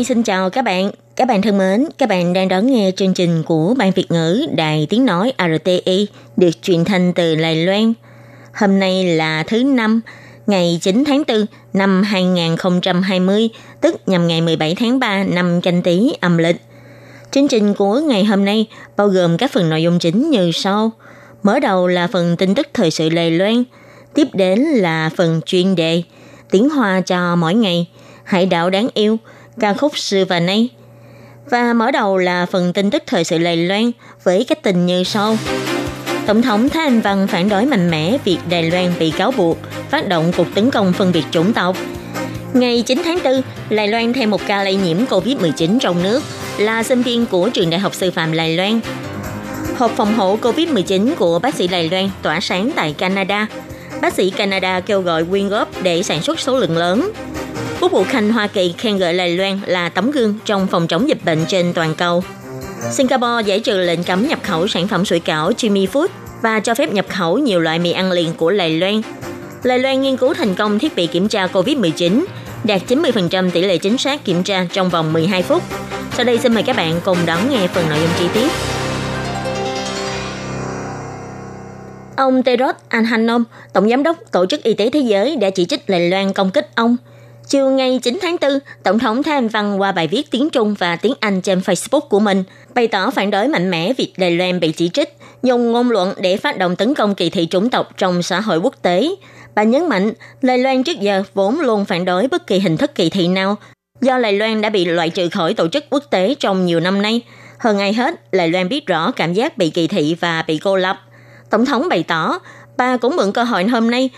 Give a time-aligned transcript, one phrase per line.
[0.00, 0.90] Nhi xin chào các bạn.
[1.16, 4.46] Các bạn thân mến, các bạn đang đón nghe chương trình của Ban Việt ngữ
[4.56, 7.92] Đài Tiếng Nói RTI được truyền thanh từ Đài Loan.
[8.54, 10.00] Hôm nay là thứ năm,
[10.46, 13.48] ngày 9 tháng 4 năm 2020,
[13.80, 16.56] tức nhằm ngày 17 tháng 3 năm canh tí âm lịch.
[17.30, 20.92] Chương trình của ngày hôm nay bao gồm các phần nội dung chính như sau.
[21.42, 23.64] Mở đầu là phần tin tức thời sự Đài Loan,
[24.14, 26.02] tiếp đến là phần chuyên đề
[26.50, 27.86] tiếng hoa cho mỗi ngày,
[28.24, 29.18] hải đảo đáng yêu,
[29.60, 30.68] ca khúc xưa và nay.
[31.50, 33.90] Và mở đầu là phần tin tức thời sự Lầy Loan
[34.24, 35.36] với các tình như sau.
[36.26, 39.58] Tổng thống Thái Anh Văn phản đối mạnh mẽ việc Đài Loan bị cáo buộc
[39.90, 41.76] phát động cuộc tấn công phân biệt chủng tộc.
[42.52, 46.22] Ngày 9 tháng 4, Đài Loan thêm một ca lây nhiễm COVID-19 trong nước
[46.58, 48.80] là sinh viên của trường Đại học Sư phạm Đài Loan.
[49.76, 53.46] Hộp phòng hộ COVID-19 của bác sĩ Đài Loan tỏa sáng tại Canada.
[54.00, 57.12] Bác sĩ Canada kêu gọi quyên góp để sản xuất số lượng lớn.
[57.80, 61.08] Quốc vụ Khanh Hoa Kỳ khen ngợi Đài Loan là tấm gương trong phòng chống
[61.08, 62.24] dịch bệnh trên toàn cầu.
[62.90, 66.06] Singapore giải trừ lệnh cấm nhập khẩu sản phẩm sủi cảo Jimmy Food
[66.42, 69.02] và cho phép nhập khẩu nhiều loại mì ăn liền của Đài Loan.
[69.64, 72.24] Đài Loan nghiên cứu thành công thiết bị kiểm tra COVID-19,
[72.64, 75.62] đạt 90% tỷ lệ chính xác kiểm tra trong vòng 12 phút.
[76.16, 78.50] Sau đây xin mời các bạn cùng đón nghe phần nội dung chi tiết.
[82.16, 85.88] Ông Tedros Adhanom, Tổng Giám đốc Tổ chức Y tế Thế giới đã chỉ trích
[85.88, 86.96] Đài Loan công kích ông.
[87.50, 88.50] Chiều ngày 9 tháng 4,
[88.82, 92.00] Tổng thống Thái Anh Văn qua bài viết tiếng Trung và tiếng Anh trên Facebook
[92.00, 95.72] của mình, bày tỏ phản đối mạnh mẽ việc Đài Loan bị chỉ trích, dùng
[95.72, 98.74] ngôn luận để phát động tấn công kỳ thị chủng tộc trong xã hội quốc
[98.82, 99.08] tế.
[99.54, 102.94] Bà nhấn mạnh, Đài Loan trước giờ vốn luôn phản đối bất kỳ hình thức
[102.94, 103.56] kỳ thị nào,
[104.00, 107.02] do Đài Loan đã bị loại trừ khỏi tổ chức quốc tế trong nhiều năm
[107.02, 107.20] nay.
[107.58, 110.76] Hơn ai hết, Đài Loan biết rõ cảm giác bị kỳ thị và bị cô
[110.76, 111.00] lập.
[111.50, 112.38] Tổng thống bày tỏ,
[112.76, 114.10] bà cũng mượn cơ hội hôm nay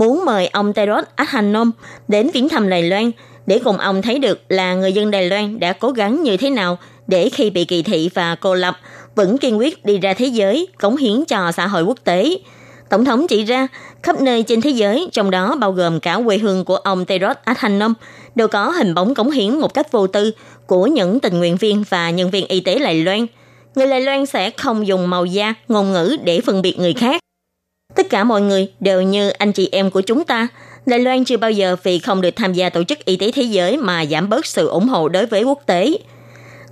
[0.00, 1.70] muốn mời ông Tedros Adhanom
[2.08, 3.10] đến viếng thăm Đài Loan
[3.46, 6.50] để cùng ông thấy được là người dân Đài Loan đã cố gắng như thế
[6.50, 8.76] nào để khi bị kỳ thị và cô lập
[9.14, 12.38] vẫn kiên quyết đi ra thế giới cống hiến cho xã hội quốc tế.
[12.90, 13.68] Tổng thống chỉ ra,
[14.02, 17.36] khắp nơi trên thế giới, trong đó bao gồm cả quê hương của ông Tedros
[17.44, 17.94] Adhanom,
[18.34, 20.32] đều có hình bóng cống hiến một cách vô tư
[20.66, 23.26] của những tình nguyện viên và nhân viên y tế Đài Loan.
[23.74, 27.20] Người Đài Loan sẽ không dùng màu da, ngôn ngữ để phân biệt người khác.
[27.96, 30.48] Tất cả mọi người đều như anh chị em của chúng ta.
[30.86, 33.42] Đài Loan chưa bao giờ vì không được tham gia tổ chức y tế thế
[33.42, 35.92] giới mà giảm bớt sự ủng hộ đối với quốc tế.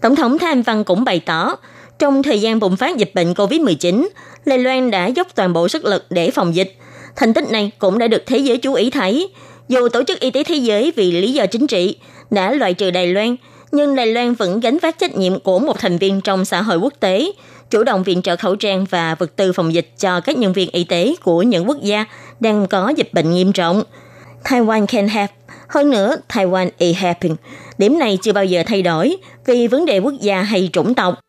[0.01, 1.57] Tổng thống Tham Văn cũng bày tỏ,
[1.99, 4.09] trong thời gian bùng phát dịch bệnh COVID-19,
[4.47, 6.77] Đài Loan đã dốc toàn bộ sức lực để phòng dịch.
[7.17, 9.29] Thành tích này cũng đã được thế giới chú ý thấy.
[9.69, 11.97] Dù Tổ chức Y tế Thế giới vì lý do chính trị
[12.31, 13.37] đã loại trừ Đài Loan,
[13.73, 16.79] nhưng Đài Loan vẫn gánh vác trách nhiệm của một thành viên trong xã hội
[16.79, 17.33] quốc tế,
[17.71, 20.71] chủ động viện trợ khẩu trang và vật tư phòng dịch cho các nhân viên
[20.71, 22.05] y tế của những quốc gia
[22.41, 23.83] đang có dịch bệnh nghiêm trọng.
[24.45, 25.31] Taiwan can help.
[25.69, 27.37] Hơn nữa, Taiwan is helping.
[27.79, 31.21] Điểm này chưa bao giờ thay đổi vì vấn đề quốc gia hay chủng tộc.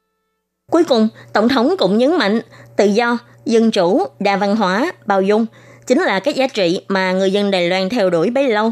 [0.71, 2.41] Cuối cùng, Tổng thống cũng nhấn mạnh
[2.77, 5.45] tự do, dân chủ, đa văn hóa, bao dung
[5.87, 8.71] chính là các giá trị mà người dân Đài Loan theo đuổi bấy lâu.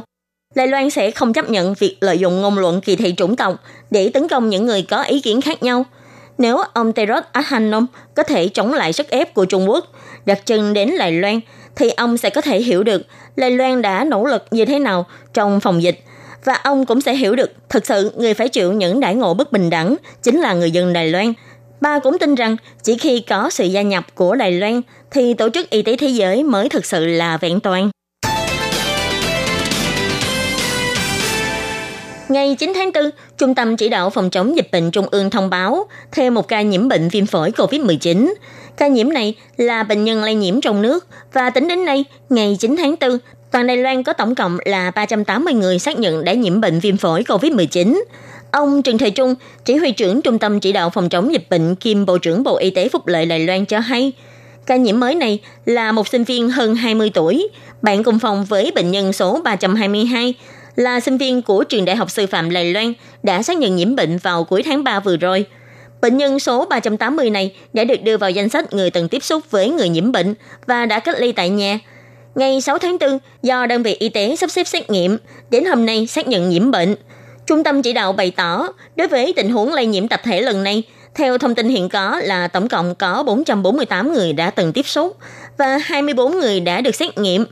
[0.56, 3.64] Đài Loan sẽ không chấp nhận việc lợi dụng ngôn luận kỳ thị chủng tộc
[3.92, 5.86] để tấn công những người có ý kiến khác nhau.
[6.38, 9.86] Nếu ông Tedros Adhanom có thể chống lại sức ép của Trung Quốc,
[10.25, 11.40] đặt chân đến Đài Loan,
[11.75, 13.02] thì ông sẽ có thể hiểu được
[13.36, 16.00] Đài Loan đã nỗ lực như thế nào trong phòng dịch
[16.46, 19.52] và ông cũng sẽ hiểu được thực sự người phải chịu những đãi ngộ bất
[19.52, 21.34] bình đẳng chính là người dân Đài Loan.
[21.81, 24.81] Bà cũng tin rằng chỉ khi có sự gia nhập của Đài Loan
[25.12, 27.90] thì Tổ chức Y tế Thế giới mới thực sự là vẹn toàn.
[32.30, 33.04] Ngày 9 tháng 4,
[33.38, 36.62] Trung tâm Chỉ đạo Phòng chống dịch bệnh Trung ương thông báo thêm một ca
[36.62, 38.34] nhiễm bệnh viêm phổi COVID-19.
[38.78, 42.57] Ca nhiễm này là bệnh nhân lây nhiễm trong nước và tính đến nay, ngày
[42.60, 43.18] 9 tháng 4,
[43.51, 46.98] toàn Đài Loan có tổng cộng là 380 người xác nhận đã nhiễm bệnh viêm
[46.98, 48.04] phổi COVID-19.
[48.51, 49.36] Ông Trần Thời Trung,
[49.66, 52.57] chỉ huy trưởng Trung tâm Chỉ đạo Phòng chống dịch bệnh kiêm Bộ trưởng Bộ
[52.57, 54.12] Y tế Phúc lợi Đài Loan cho hay,
[54.66, 57.48] ca nhiễm mới này là một sinh viên hơn 20 tuổi,
[57.81, 60.34] bạn cùng phòng với bệnh nhân số 322,
[60.77, 62.94] là sinh viên của trường Đại học Sư phạm Đài Loan
[63.24, 65.45] đã xác nhận nhiễm bệnh vào cuối tháng 3 vừa rồi.
[66.01, 69.51] Bệnh nhân số 380 này đã được đưa vào danh sách người từng tiếp xúc
[69.51, 70.35] với người nhiễm bệnh
[70.68, 71.79] và đã cách ly tại nhà.
[72.35, 75.18] Ngày 6 tháng 4, do đơn vị y tế sắp xếp xét nghiệm,
[75.50, 76.95] đến hôm nay xác nhận nhiễm bệnh.
[77.47, 80.63] Trung tâm chỉ đạo bày tỏ, đối với tình huống lây nhiễm tập thể lần
[80.63, 80.83] này,
[81.15, 85.18] theo thông tin hiện có là tổng cộng có 448 người đã từng tiếp xúc
[85.57, 87.45] và 24 người đã được xét nghiệm.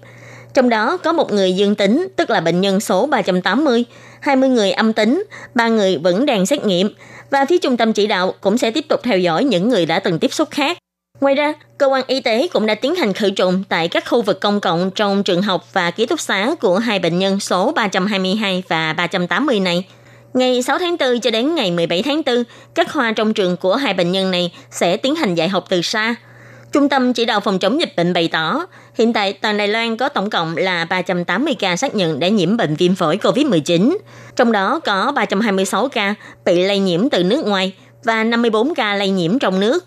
[0.56, 3.86] Trong đó có một người dương tính, tức là bệnh nhân số 380,
[4.22, 5.24] 20 người âm tính,
[5.54, 6.94] 3 người vẫn đang xét nghiệm
[7.30, 10.00] và phía trung tâm chỉ đạo cũng sẽ tiếp tục theo dõi những người đã
[10.00, 10.78] từng tiếp xúc khác.
[11.22, 14.22] Ngoài ra, cơ quan y tế cũng đã tiến hành khử trùng tại các khu
[14.22, 17.72] vực công cộng trong trường học và ký túc xá của hai bệnh nhân số
[17.72, 19.86] 322 và 380 này.
[20.34, 22.44] Ngày 6 tháng 4 cho đến ngày 17 tháng 4,
[22.76, 25.82] các khoa trong trường của hai bệnh nhân này sẽ tiến hành dạy học từ
[25.82, 26.16] xa.
[26.76, 28.66] Trung tâm chỉ đạo phòng chống dịch bệnh bày tỏ,
[28.98, 32.58] hiện tại toàn Đài Loan có tổng cộng là 380 ca xác nhận đã nhiễm
[32.58, 33.98] bệnh viêm phổi COVID-19,
[34.36, 37.74] trong đó có 326 ca bị lây nhiễm từ nước ngoài
[38.04, 39.86] và 54 ca lây nhiễm trong nước.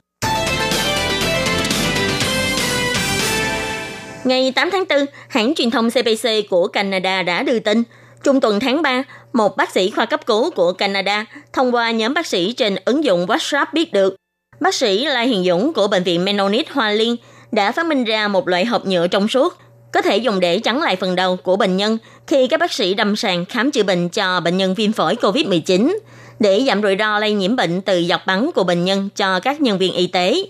[4.24, 4.98] Ngày 8 tháng 4,
[5.28, 7.82] hãng truyền thông CBC của Canada đã đưa tin,
[8.22, 9.02] trung tuần tháng 3,
[9.32, 13.04] một bác sĩ khoa cấp cứu của Canada thông qua nhóm bác sĩ trên ứng
[13.04, 14.16] dụng WhatsApp biết được,
[14.60, 17.16] bác sĩ Lai Hiền Dũng của Bệnh viện Mennonite Hoa Liên
[17.52, 19.56] đã phát minh ra một loại hộp nhựa trong suốt,
[19.92, 22.94] có thể dùng để chắn lại phần đầu của bệnh nhân khi các bác sĩ
[22.94, 25.98] đâm sàng khám chữa bệnh cho bệnh nhân viêm phổi COVID-19,
[26.40, 29.60] để giảm rủi ro lây nhiễm bệnh từ giọt bắn của bệnh nhân cho các
[29.60, 30.44] nhân viên y tế.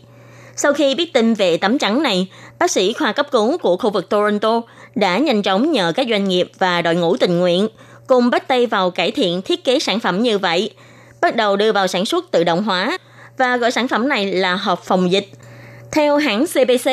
[0.56, 2.28] Sau khi biết tin về tấm chắn này,
[2.58, 4.60] bác sĩ khoa cấp cứu của khu vực Toronto
[4.94, 7.68] đã nhanh chóng nhờ các doanh nghiệp và đội ngũ tình nguyện
[8.06, 10.70] cùng bắt tay vào cải thiện thiết kế sản phẩm như vậy,
[11.20, 12.98] bắt đầu đưa vào sản xuất tự động hóa
[13.38, 15.28] và gọi sản phẩm này là hộp phòng dịch.
[15.92, 16.90] Theo hãng CBC,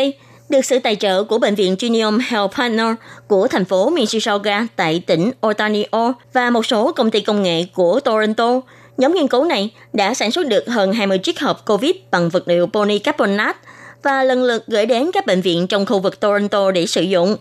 [0.50, 2.88] được sự tài trợ của Bệnh viện Genium Health Partner
[3.28, 8.00] của thành phố Mississauga tại tỉnh Ontario và một số công ty công nghệ của
[8.00, 8.62] Toronto,
[8.98, 12.48] nhóm nghiên cứu này đã sản xuất được hơn 20 chiếc hộp COVID bằng vật
[12.48, 13.58] liệu polycarbonate
[14.04, 17.38] và lần lượt gửi đến các bệnh viện trong khu vực Toronto để sử dụng.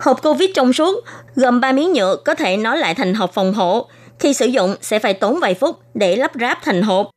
[0.00, 1.04] Hộp COVID trong suốt
[1.36, 3.86] gồm 3 miếng nhựa có thể nói lại thành hộp phòng hộ.
[4.18, 7.10] Khi sử dụng sẽ phải tốn vài phút để lắp ráp thành hộp.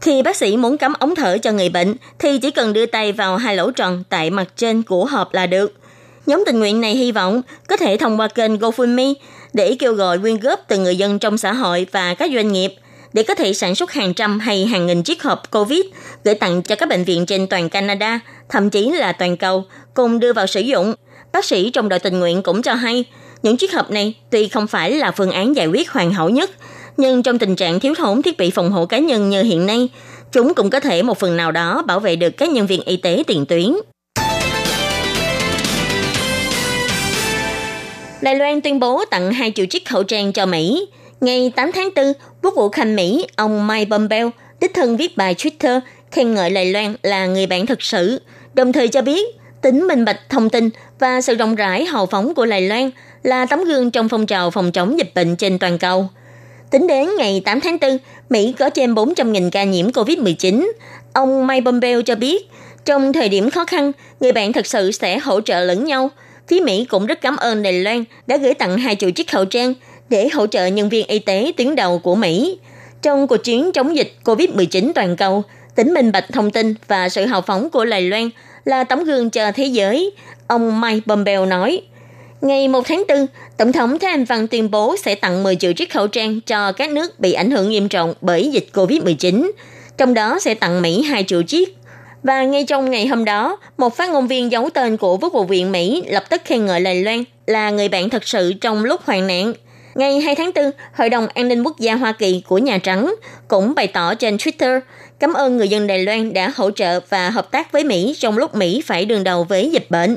[0.00, 3.12] Khi bác sĩ muốn cắm ống thở cho người bệnh thì chỉ cần đưa tay
[3.12, 5.74] vào hai lỗ tròn tại mặt trên của hộp là được.
[6.26, 9.14] Nhóm tình nguyện này hy vọng có thể thông qua kênh GoFundMe
[9.52, 12.74] để kêu gọi quyên góp từ người dân trong xã hội và các doanh nghiệp
[13.12, 15.80] để có thể sản xuất hàng trăm hay hàng nghìn chiếc hộp COVID
[16.24, 19.64] gửi tặng cho các bệnh viện trên toàn Canada, thậm chí là toàn cầu,
[19.94, 20.94] cùng đưa vào sử dụng.
[21.32, 23.04] Bác sĩ trong đội tình nguyện cũng cho hay,
[23.42, 26.50] những chiếc hộp này tuy không phải là phương án giải quyết hoàn hảo nhất,
[26.96, 29.88] nhưng trong tình trạng thiếu thốn thiết bị phòng hộ cá nhân như hiện nay,
[30.32, 32.96] chúng cũng có thể một phần nào đó bảo vệ được các nhân viên y
[32.96, 33.74] tế tiền tuyến.
[38.22, 40.86] Đài Loan tuyên bố tặng 2 triệu chiếc khẩu trang cho Mỹ.
[41.20, 42.12] Ngày 8 tháng 4,
[42.42, 44.30] Quốc vụ Khanh Mỹ, ông Mike Pompeo,
[44.60, 45.80] đích thân viết bài Twitter
[46.10, 48.20] khen ngợi Đài Loan là người bạn thực sự,
[48.54, 52.34] đồng thời cho biết tính minh bạch thông tin và sự rộng rãi hào phóng
[52.34, 52.90] của Đài Loan
[53.22, 56.08] là tấm gương trong phong trào phòng chống dịch bệnh trên toàn cầu.
[56.74, 57.98] Tính đến ngày 8 tháng 4,
[58.30, 60.70] Mỹ có trên 400.000 ca nhiễm COVID-19.
[61.12, 62.50] Ông Mike Pompeo cho biết,
[62.84, 66.10] trong thời điểm khó khăn, người bạn thật sự sẽ hỗ trợ lẫn nhau.
[66.48, 69.44] Phía Mỹ cũng rất cảm ơn Đài Loan đã gửi tặng 2 triệu chiếc khẩu
[69.44, 69.74] trang
[70.08, 72.58] để hỗ trợ nhân viên y tế tuyến đầu của Mỹ.
[73.02, 75.42] Trong cuộc chiến chống dịch COVID-19 toàn cầu,
[75.74, 78.30] tính minh bạch thông tin và sự hào phóng của Đài Loan
[78.64, 80.12] là tấm gương cho thế giới,
[80.46, 81.82] ông Mike Pompeo nói.
[82.44, 83.26] Ngày 1 tháng 4,
[83.56, 86.72] Tổng thống Thái Anh Văn tuyên bố sẽ tặng 10 triệu chiếc khẩu trang cho
[86.72, 89.50] các nước bị ảnh hưởng nghiêm trọng bởi dịch COVID-19,
[89.96, 91.76] trong đó sẽ tặng Mỹ 2 triệu chiếc.
[92.22, 95.44] Và ngay trong ngày hôm đó, một phát ngôn viên giấu tên của Quốc vụ
[95.44, 99.00] viện Mỹ lập tức khen ngợi Đài Loan là người bạn thật sự trong lúc
[99.04, 99.52] hoạn nạn.
[99.94, 103.14] Ngày 2 tháng 4, Hội đồng An ninh Quốc gia Hoa Kỳ của Nhà Trắng
[103.48, 104.80] cũng bày tỏ trên Twitter
[105.20, 108.38] cảm ơn người dân Đài Loan đã hỗ trợ và hợp tác với Mỹ trong
[108.38, 110.16] lúc Mỹ phải đương đầu với dịch bệnh.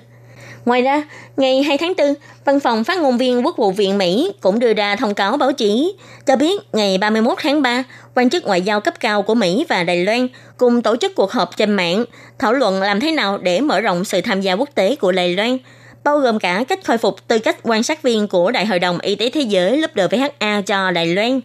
[0.68, 1.04] Ngoài ra,
[1.38, 2.14] ngày 2 tháng 4,
[2.46, 5.54] Văn phòng phát ngôn viên Quốc vụ viện Mỹ cũng đưa ra thông cáo báo
[5.54, 5.96] chí
[6.26, 7.84] cho biết ngày 31 tháng 3,
[8.16, 11.32] quan chức ngoại giao cấp cao của Mỹ và Đài Loan cùng tổ chức cuộc
[11.32, 12.06] họp trên mạng
[12.40, 15.36] thảo luận làm thế nào để mở rộng sự tham gia quốc tế của Đài
[15.36, 15.58] Loan,
[16.04, 19.00] bao gồm cả cách khôi phục tư cách quan sát viên của Đại hội đồng
[19.00, 21.42] Y tế Thế giới WHA cho Đài Loan.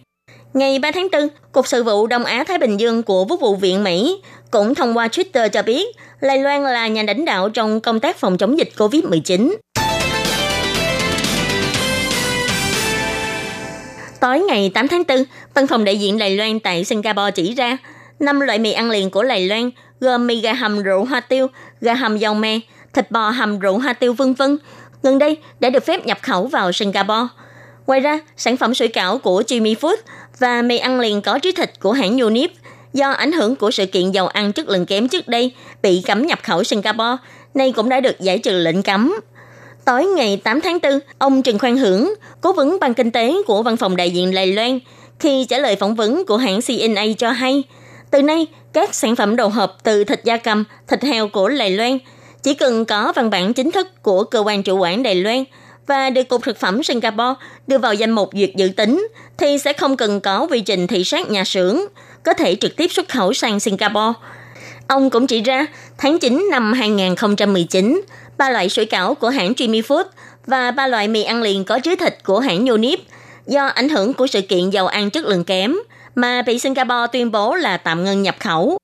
[0.53, 3.83] Ngày 3 tháng 4, Cục Sự vụ Đông Á-Thái Bình Dương của Quốc vụ viện
[3.83, 7.99] Mỹ cũng thông qua Twitter cho biết Lai Loan là nhà lãnh đạo trong công
[7.99, 9.55] tác phòng chống dịch COVID-19.
[14.19, 17.77] Tối ngày 8 tháng 4, Văn phòng đại diện Đài Loan tại Singapore chỉ ra,
[18.19, 21.47] năm loại mì ăn liền của Đài Loan gồm mì gà hầm rượu hoa tiêu,
[21.81, 22.59] gà hầm dầu me,
[22.93, 24.57] thịt bò hầm rượu hoa tiêu vân vân.
[25.03, 27.27] Gần đây đã được phép nhập khẩu vào Singapore.
[27.87, 29.95] Ngoài ra, sản phẩm sủi cảo của Jimmy Food
[30.39, 32.51] và mì ăn liền có trí thịt của hãng Unip
[32.93, 36.27] do ảnh hưởng của sự kiện dầu ăn chất lượng kém trước đây bị cấm
[36.27, 37.17] nhập khẩu Singapore,
[37.53, 39.15] nay cũng đã được giải trừ lệnh cấm.
[39.85, 43.63] Tối ngày 8 tháng 4, ông Trần Khoan Hưởng, cố vấn ban kinh tế của
[43.63, 44.79] Văn phòng đại diện Đài Loan,
[45.19, 47.63] khi trả lời phỏng vấn của hãng CNA cho hay,
[48.11, 51.69] từ nay các sản phẩm đồ hộp từ thịt da cầm, thịt heo của Đài
[51.69, 51.97] Loan
[52.43, 55.43] chỉ cần có văn bản chính thức của cơ quan chủ quản Đài Loan
[55.87, 57.33] và được Cục Thực phẩm Singapore
[57.67, 59.07] đưa vào danh mục duyệt dự tính
[59.37, 61.81] thì sẽ không cần có quy trình thị sát nhà xưởng,
[62.23, 64.19] có thể trực tiếp xuất khẩu sang Singapore.
[64.87, 65.65] Ông cũng chỉ ra,
[65.97, 68.01] tháng 9 năm 2019,
[68.37, 70.03] ba loại sủi cảo của hãng Jimmy Food
[70.45, 72.99] và ba loại mì ăn liền có chứa thịt của hãng Yonip
[73.47, 75.75] do ảnh hưởng của sự kiện dầu ăn chất lượng kém
[76.15, 78.77] mà bị Singapore tuyên bố là tạm ngưng nhập khẩu.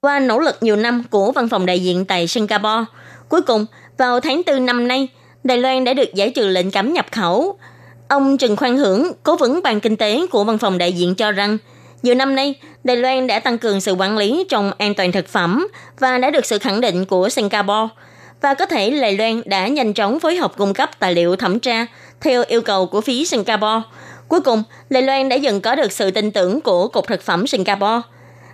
[0.00, 2.84] Qua nỗ lực nhiều năm của văn phòng đại diện tại Singapore,
[3.28, 3.66] cuối cùng
[3.98, 5.08] vào tháng 4 năm nay,
[5.44, 7.58] Đài Loan đã được giải trừ lệnh cấm nhập khẩu.
[8.08, 11.32] Ông Trần Khoan Hưởng, cố vấn ban kinh tế của văn phòng đại diện cho
[11.32, 11.58] rằng,
[12.02, 12.54] nhiều năm nay,
[12.86, 16.30] Đài Loan đã tăng cường sự quản lý trong an toàn thực phẩm và đã
[16.30, 17.88] được sự khẳng định của Singapore.
[18.42, 21.60] Và có thể Đài Loan đã nhanh chóng phối hợp cung cấp tài liệu thẩm
[21.60, 21.86] tra
[22.20, 23.82] theo yêu cầu của phía Singapore.
[24.28, 27.46] Cuối cùng, Đài Loan đã dần có được sự tin tưởng của Cục Thực phẩm
[27.46, 28.00] Singapore.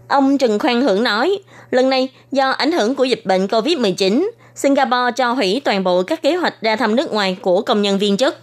[0.09, 1.39] Ông Trần Khoan Hưởng nói,
[1.71, 6.23] lần này do ảnh hưởng của dịch bệnh COVID-19, Singapore cho hủy toàn bộ các
[6.23, 8.37] kế hoạch ra thăm nước ngoài của công nhân viên chức.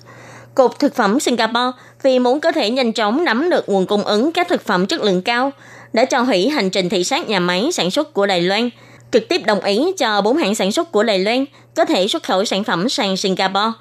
[0.56, 1.72] Cục Thực phẩm Singapore
[2.04, 5.02] vì muốn có thể nhanh chóng nắm được nguồn cung ứng các thực phẩm chất
[5.02, 5.52] lượng cao,
[5.94, 8.70] đã cho hủy hành trình thị sát nhà máy sản xuất của Đài Loan,
[9.12, 12.24] trực tiếp đồng ý cho bốn hãng sản xuất của Đài Loan có thể xuất
[12.24, 13.72] khẩu sản phẩm sang Singapore.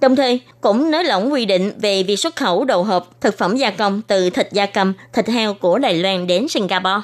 [0.00, 3.56] Đồng thời, cũng nới lỏng quy định về việc xuất khẩu đồ hộp thực phẩm
[3.56, 7.00] gia công từ thịt gia cầm, thịt heo của Đài Loan đến Singapore.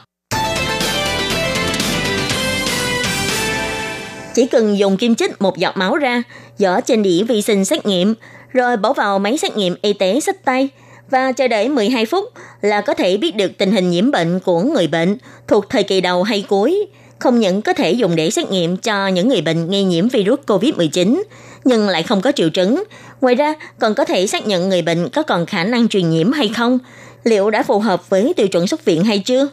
[4.34, 6.22] Chỉ cần dùng kim chích một giọt máu ra,
[6.58, 8.14] dở trên đĩa vi sinh xét nghiệm,
[8.52, 10.68] rồi bỏ vào máy xét nghiệm y tế sách tay
[11.10, 12.24] và chờ đợi 12 phút
[12.60, 16.00] là có thể biết được tình hình nhiễm bệnh của người bệnh thuộc thời kỳ
[16.00, 16.86] đầu hay cuối.
[17.18, 20.38] Không những có thể dùng để xét nghiệm cho những người bệnh nghi nhiễm virus
[20.46, 21.22] COVID-19,
[21.64, 22.84] nhưng lại không có triệu chứng.
[23.20, 26.32] Ngoài ra, còn có thể xác nhận người bệnh có còn khả năng truyền nhiễm
[26.32, 26.78] hay không,
[27.24, 29.48] liệu đã phù hợp với tiêu chuẩn xuất viện hay chưa.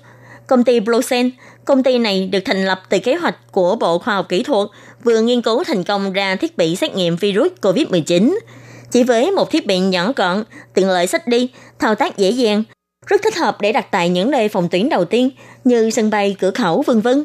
[0.48, 1.32] Công ty blosen
[1.66, 4.68] công ty này được thành lập từ kế hoạch của Bộ Khoa học Kỹ thuật,
[5.04, 8.36] vừa nghiên cứu thành công ra thiết bị xét nghiệm virus COVID-19.
[8.92, 11.50] Chỉ với một thiết bị nhỏ gọn, tiện lợi sách đi,
[11.80, 12.64] thao tác dễ dàng,
[13.08, 15.30] rất thích hợp để đặt tại những nơi phòng tuyến đầu tiên
[15.64, 17.24] như sân bay, cửa khẩu, vân vân.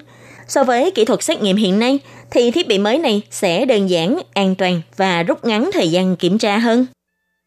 [0.49, 1.99] So với kỹ thuật xét nghiệm hiện nay,
[2.31, 6.17] thì thiết bị mới này sẽ đơn giản, an toàn và rút ngắn thời gian
[6.17, 6.87] kiểm tra hơn.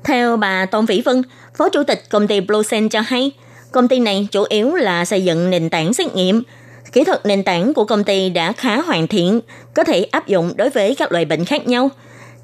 [0.03, 1.21] Theo bà Tôn Vĩ Vân,
[1.57, 3.31] Phó Chủ tịch công ty Bluesen cho hay,
[3.71, 6.43] công ty này chủ yếu là xây dựng nền tảng xét nghiệm.
[6.91, 9.39] Kỹ thuật nền tảng của công ty đã khá hoàn thiện,
[9.73, 11.89] có thể áp dụng đối với các loại bệnh khác nhau.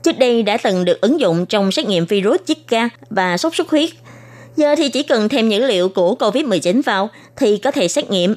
[0.03, 3.69] Trước đây đã từng được ứng dụng trong xét nghiệm virus Zika và sốt xuất
[3.69, 3.89] huyết.
[4.55, 8.35] Giờ thì chỉ cần thêm dữ liệu của COVID-19 vào thì có thể xét nghiệm.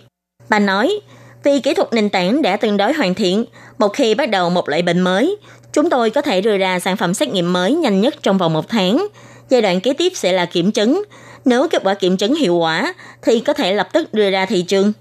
[0.48, 1.00] Bà nói,
[1.44, 3.44] vì kỹ thuật nền tảng đã tương đối hoàn thiện,
[3.78, 5.36] một khi bắt đầu một loại bệnh mới,
[5.72, 8.52] chúng tôi có thể đưa ra sản phẩm xét nghiệm mới nhanh nhất trong vòng
[8.52, 9.06] một tháng.
[9.48, 11.02] Giai đoạn kế tiếp sẽ là kiểm chứng.
[11.44, 14.62] Nếu kết quả kiểm chứng hiệu quả, thì có thể lập tức đưa ra thị
[14.62, 14.92] trường.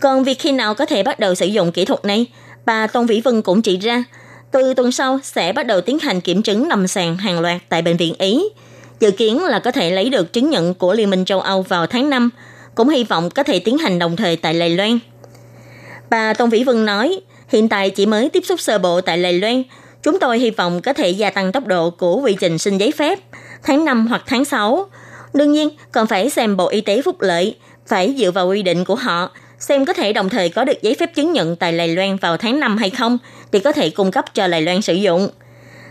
[0.00, 2.26] Còn việc khi nào có thể bắt đầu sử dụng kỹ thuật này,
[2.66, 4.04] bà Tôn Vĩ Vân cũng chỉ ra,
[4.52, 7.82] từ tuần sau sẽ bắt đầu tiến hành kiểm chứng lâm sàng hàng loạt tại
[7.82, 8.42] bệnh viện Ý.
[9.00, 11.86] Dự kiến là có thể lấy được chứng nhận của Liên minh châu Âu vào
[11.86, 12.30] tháng 5,
[12.74, 14.98] cũng hy vọng có thể tiến hành đồng thời tại Lài Loan.
[16.10, 19.32] Bà Tôn Vĩ Vân nói, hiện tại chỉ mới tiếp xúc sơ bộ tại Lài
[19.32, 19.62] Loan.
[20.02, 22.92] Chúng tôi hy vọng có thể gia tăng tốc độ của quy trình xin giấy
[22.92, 23.18] phép
[23.62, 24.86] tháng 5 hoặc tháng 6.
[25.34, 28.84] Đương nhiên, còn phải xem Bộ Y tế phúc lợi, phải dựa vào quy định
[28.84, 29.30] của họ,
[29.60, 32.36] xem có thể đồng thời có được giấy phép chứng nhận tại Lài Loan vào
[32.36, 33.18] tháng 5 hay không,
[33.52, 35.28] để có thể cung cấp cho Lài Loan sử dụng.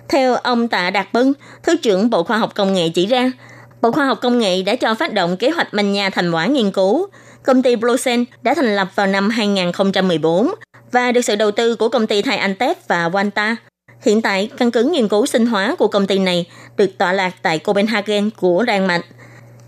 [0.09, 1.33] Theo ông Tạ Đạt Bân,
[1.63, 3.31] Thứ trưởng Bộ Khoa học Công nghệ chỉ ra,
[3.81, 6.45] Bộ Khoa học Công nghệ đã cho phát động kế hoạch Manh Nha thành quả
[6.45, 7.07] nghiên cứu,
[7.43, 10.51] công ty Bluesen đã thành lập vào năm 2014
[10.91, 13.55] và được sự đầu tư của công ty Thai Antep và Wanta.
[14.01, 16.45] Hiện tại, căn cứ nghiên cứu sinh hóa của công ty này
[16.77, 19.05] được tọa lạc tại Copenhagen của Đan Mạch.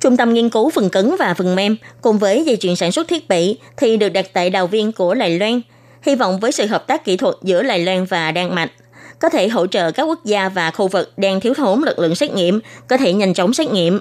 [0.02, 3.08] Trung tâm nghiên cứu phần cứng và phần mềm cùng với dây chuyền sản xuất
[3.08, 5.62] thiết bị thì được đặt tại đào viên của Đài Loan.
[6.02, 8.72] Hy vọng với sự hợp tác kỹ thuật giữa Đài Loan và Đan Mạch,
[9.20, 12.16] có thể hỗ trợ các quốc gia và khu vực đang thiếu thốn lực lượng
[12.16, 14.00] xét nghiệm có thể nhanh chóng xét nghiệm.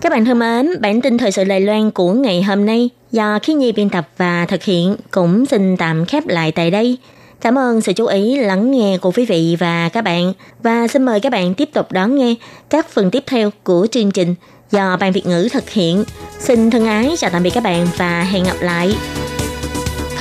[0.00, 3.38] Các bạn thân mến, bản tin thời sự Đài Loan của ngày hôm nay do
[3.42, 6.96] Khí Nhi biên tập và thực hiện cũng xin tạm khép lại tại đây.
[7.42, 10.32] Cảm ơn sự chú ý, lắng nghe của quý vị và các bạn
[10.62, 12.34] và xin mời các bạn tiếp tục đón nghe
[12.70, 14.34] các phần tiếp theo của chương trình
[14.70, 16.04] do Ban Việt ngữ thực hiện.
[16.38, 18.94] Xin thân ái chào tạm biệt các bạn và hẹn gặp lại.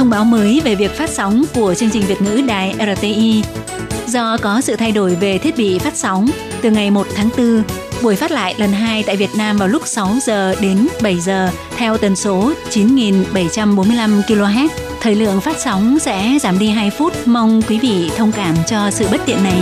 [0.01, 3.43] Thông báo mới về việc phát sóng của chương trình Việt ngữ đài RTI
[4.07, 6.29] do có sự thay đổi về thiết bị phát sóng,
[6.61, 7.63] từ ngày 1 tháng 4
[8.03, 11.49] Buổi phát lại lần 2 tại Việt Nam vào lúc 6 giờ đến 7 giờ
[11.77, 14.67] theo tần số 9.745 kHz.
[15.01, 17.13] Thời lượng phát sóng sẽ giảm đi 2 phút.
[17.27, 19.61] Mong quý vị thông cảm cho sự bất tiện này.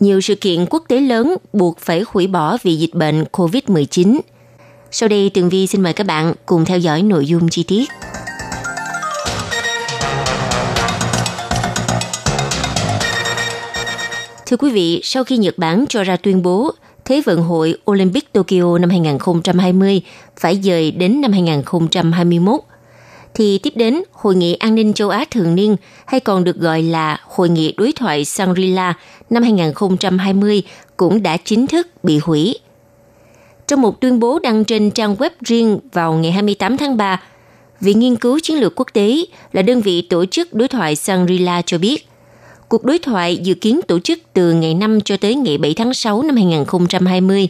[0.00, 4.20] Nhiều sự kiện quốc tế lớn buộc phải hủy bỏ vì dịch bệnh COVID-19.
[4.90, 7.88] Sau đây Tường Vi xin mời các bạn cùng theo dõi nội dung chi tiết.
[14.46, 16.72] Thưa quý vị, sau khi Nhật Bản cho ra tuyên bố
[17.08, 20.00] Thế vận hội Olympic Tokyo năm 2020
[20.40, 22.60] phải dời đến năm 2021,
[23.34, 26.82] thì tiếp đến Hội nghị An ninh châu Á thường niên hay còn được gọi
[26.82, 28.94] là Hội nghị đối thoại Shangri-La
[29.30, 30.62] năm 2020
[30.96, 32.58] cũng đã chính thức bị hủy.
[33.66, 37.22] Trong một tuyên bố đăng trên trang web riêng vào ngày 28 tháng 3,
[37.80, 41.62] Viện Nghiên cứu Chiến lược Quốc tế là đơn vị tổ chức đối thoại Shangri-La
[41.66, 42.08] cho biết,
[42.68, 45.94] cuộc đối thoại dự kiến tổ chức từ ngày 5 cho tới ngày 7 tháng
[45.94, 47.48] 6 năm 2020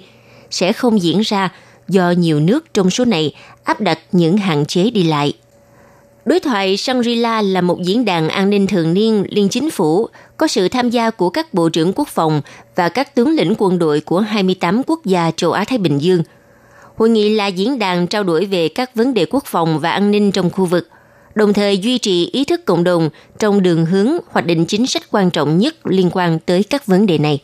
[0.50, 1.52] sẽ không diễn ra
[1.88, 5.32] do nhiều nước trong số này áp đặt những hạn chế đi lại.
[6.28, 10.46] Đối thoại Shangri-La là một diễn đàn an ninh thường niên liên chính phủ có
[10.46, 12.42] sự tham gia của các bộ trưởng quốc phòng
[12.76, 16.22] và các tướng lĩnh quân đội của 28 quốc gia châu Á-Thái Bình Dương.
[16.96, 20.10] Hội nghị là diễn đàn trao đổi về các vấn đề quốc phòng và an
[20.10, 20.88] ninh trong khu vực,
[21.34, 25.02] đồng thời duy trì ý thức cộng đồng trong đường hướng hoạch định chính sách
[25.10, 27.38] quan trọng nhất liên quan tới các vấn đề này.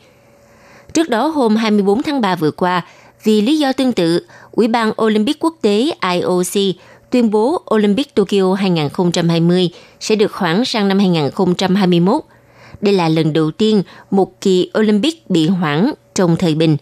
[0.93, 2.83] Trước đó hôm 24 tháng 3 vừa qua,
[3.25, 6.77] vì lý do tương tự, Ủy ban Olympic quốc tế IOC
[7.15, 12.23] tuyên bố Olympic Tokyo 2020 sẽ được hoãn sang năm 2021.
[12.81, 16.77] Đây là lần đầu tiên một kỳ Olympic bị hoãn trong thời bình.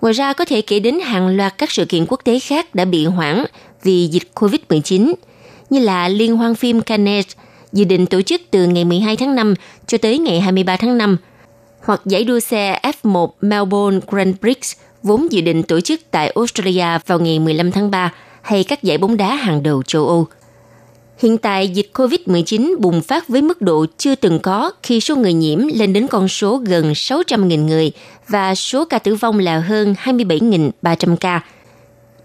[0.00, 2.84] Ngoài ra có thể kể đến hàng loạt các sự kiện quốc tế khác đã
[2.84, 3.44] bị hoãn
[3.82, 5.14] vì dịch COVID-19,
[5.70, 7.26] như là Liên hoan phim Cannes
[7.72, 9.54] dự định tổ chức từ ngày 12 tháng 5
[9.86, 11.16] cho tới ngày 23 tháng 5,
[11.84, 14.72] hoặc giải đua xe F1 Melbourne Grand Prix
[15.02, 18.12] vốn dự định tổ chức tại Australia vào ngày 15 tháng 3
[18.46, 20.26] hay các giải bóng đá hàng đầu châu Âu.
[21.18, 25.32] Hiện tại, dịch COVID-19 bùng phát với mức độ chưa từng có khi số người
[25.32, 27.92] nhiễm lên đến con số gần 600.000 người
[28.28, 31.40] và số ca tử vong là hơn 27.300 ca.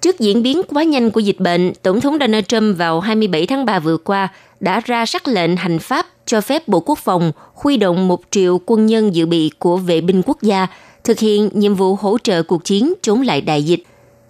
[0.02, 3.66] Trước diễn biến quá nhanh của dịch bệnh, Tổng thống Donald Trump vào 27 tháng
[3.66, 4.30] 3 vừa qua
[4.60, 8.62] đã ra sắc lệnh hành pháp cho phép Bộ Quốc phòng huy động một triệu
[8.66, 10.68] quân nhân dự bị của vệ binh quốc gia
[11.04, 13.84] thực hiện nhiệm vụ hỗ trợ cuộc chiến chống lại đại dịch.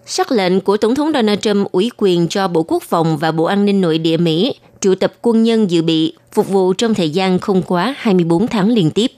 [0.05, 3.43] Sắc lệnh của Tổng thống Donald Trump ủy quyền cho Bộ Quốc phòng và Bộ
[3.43, 7.09] An ninh Nội địa Mỹ triệu tập quân nhân dự bị phục vụ trong thời
[7.09, 9.11] gian không quá 24 tháng liên tiếp.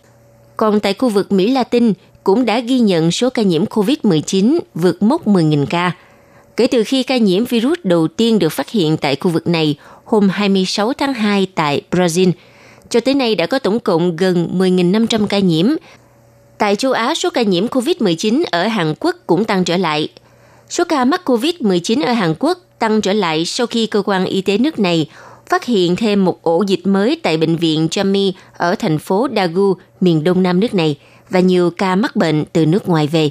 [0.58, 1.94] Còn tại khu vực Mỹ Latin
[2.24, 5.92] cũng đã ghi nhận số ca nhiễm COVID-19 vượt mốc 10.000 ca.
[6.58, 9.76] Kể từ khi ca nhiễm virus đầu tiên được phát hiện tại khu vực này
[10.04, 12.32] hôm 26 tháng 2 tại Brazil,
[12.90, 15.68] cho tới nay đã có tổng cộng gần 10.500 ca nhiễm.
[16.58, 20.10] Tại châu Á, số ca nhiễm COVID-19 ở Hàn Quốc cũng tăng trở lại–
[20.70, 24.42] Số ca mắc COVID-19 ở Hàn Quốc tăng trở lại sau khi cơ quan y
[24.42, 25.10] tế nước này
[25.50, 29.74] phát hiện thêm một ổ dịch mới tại bệnh viện Jami ở thành phố Daegu,
[30.02, 30.98] miền đông nam nước này
[31.30, 33.30] và nhiều ca mắc bệnh từ nước ngoài về.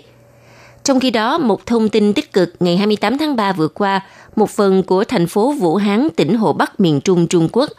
[0.84, 4.00] Trong khi đó, một thông tin tích cực ngày 28 tháng 3 vừa qua,
[4.36, 7.70] một phần của thành phố Vũ Hán, tỉnh Hồ Bắc, miền Trung Trung Quốc,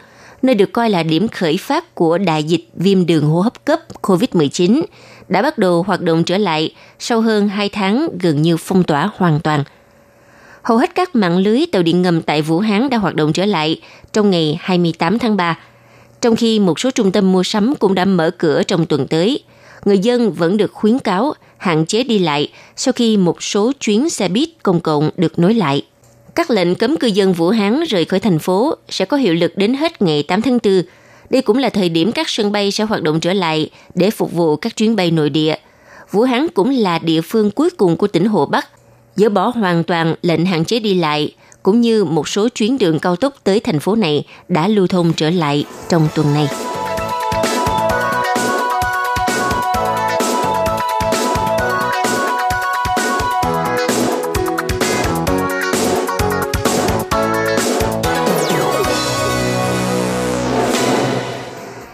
[0.44, 3.80] nơi được coi là điểm khởi phát của đại dịch viêm đường hô hấp cấp
[4.02, 4.82] COVID-19,
[5.28, 9.10] đã bắt đầu hoạt động trở lại sau hơn 2 tháng gần như phong tỏa
[9.16, 9.64] hoàn toàn.
[10.62, 13.46] Hầu hết các mạng lưới tàu điện ngầm tại Vũ Hán đã hoạt động trở
[13.46, 13.80] lại
[14.12, 15.58] trong ngày 28 tháng 3,
[16.20, 19.40] trong khi một số trung tâm mua sắm cũng đã mở cửa trong tuần tới.
[19.84, 24.10] Người dân vẫn được khuyến cáo hạn chế đi lại sau khi một số chuyến
[24.10, 25.82] xe buýt công cộng được nối lại.
[26.34, 29.52] Các lệnh cấm cư dân Vũ Hán rời khỏi thành phố sẽ có hiệu lực
[29.56, 30.82] đến hết ngày 8 tháng 4
[31.30, 34.32] đây cũng là thời điểm các sân bay sẽ hoạt động trở lại để phục
[34.32, 35.56] vụ các chuyến bay nội địa.
[36.10, 38.68] Vũ Hán cũng là địa phương cuối cùng của tỉnh Hồ Bắc,
[39.16, 42.98] dỡ bỏ hoàn toàn lệnh hạn chế đi lại, cũng như một số chuyến đường
[42.98, 46.48] cao tốc tới thành phố này đã lưu thông trở lại trong tuần này.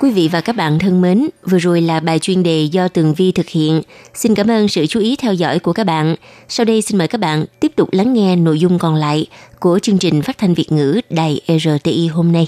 [0.01, 3.15] Quý vị và các bạn thân mến, vừa rồi là bài chuyên đề do Tường
[3.15, 3.83] Vi thực hiện.
[4.15, 6.17] Xin cảm ơn sự chú ý theo dõi của các bạn.
[6.49, 9.27] Sau đây xin mời các bạn tiếp tục lắng nghe nội dung còn lại
[9.59, 12.47] của chương trình phát thanh Việt ngữ Đài RTI hôm nay.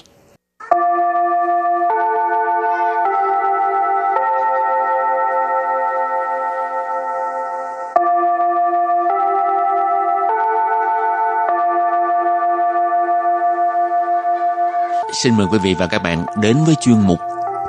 [15.22, 17.18] Xin mời quý vị và các bạn đến với chuyên mục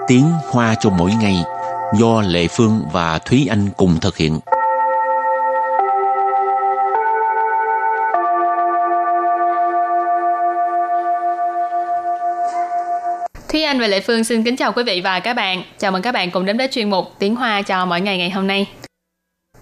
[0.08, 1.44] Tiếng Hoa cho mỗi ngày
[2.00, 4.40] do Lệ Phương và Thúy Anh cùng thực hiện.
[13.50, 15.64] Thúy Anh và Lệ Phương xin kính chào quý vị và các bạn.
[15.78, 18.30] Chào mừng các bạn cùng đến với chuyên mục Tiếng Hoa cho mỗi ngày ngày
[18.30, 18.70] hôm nay.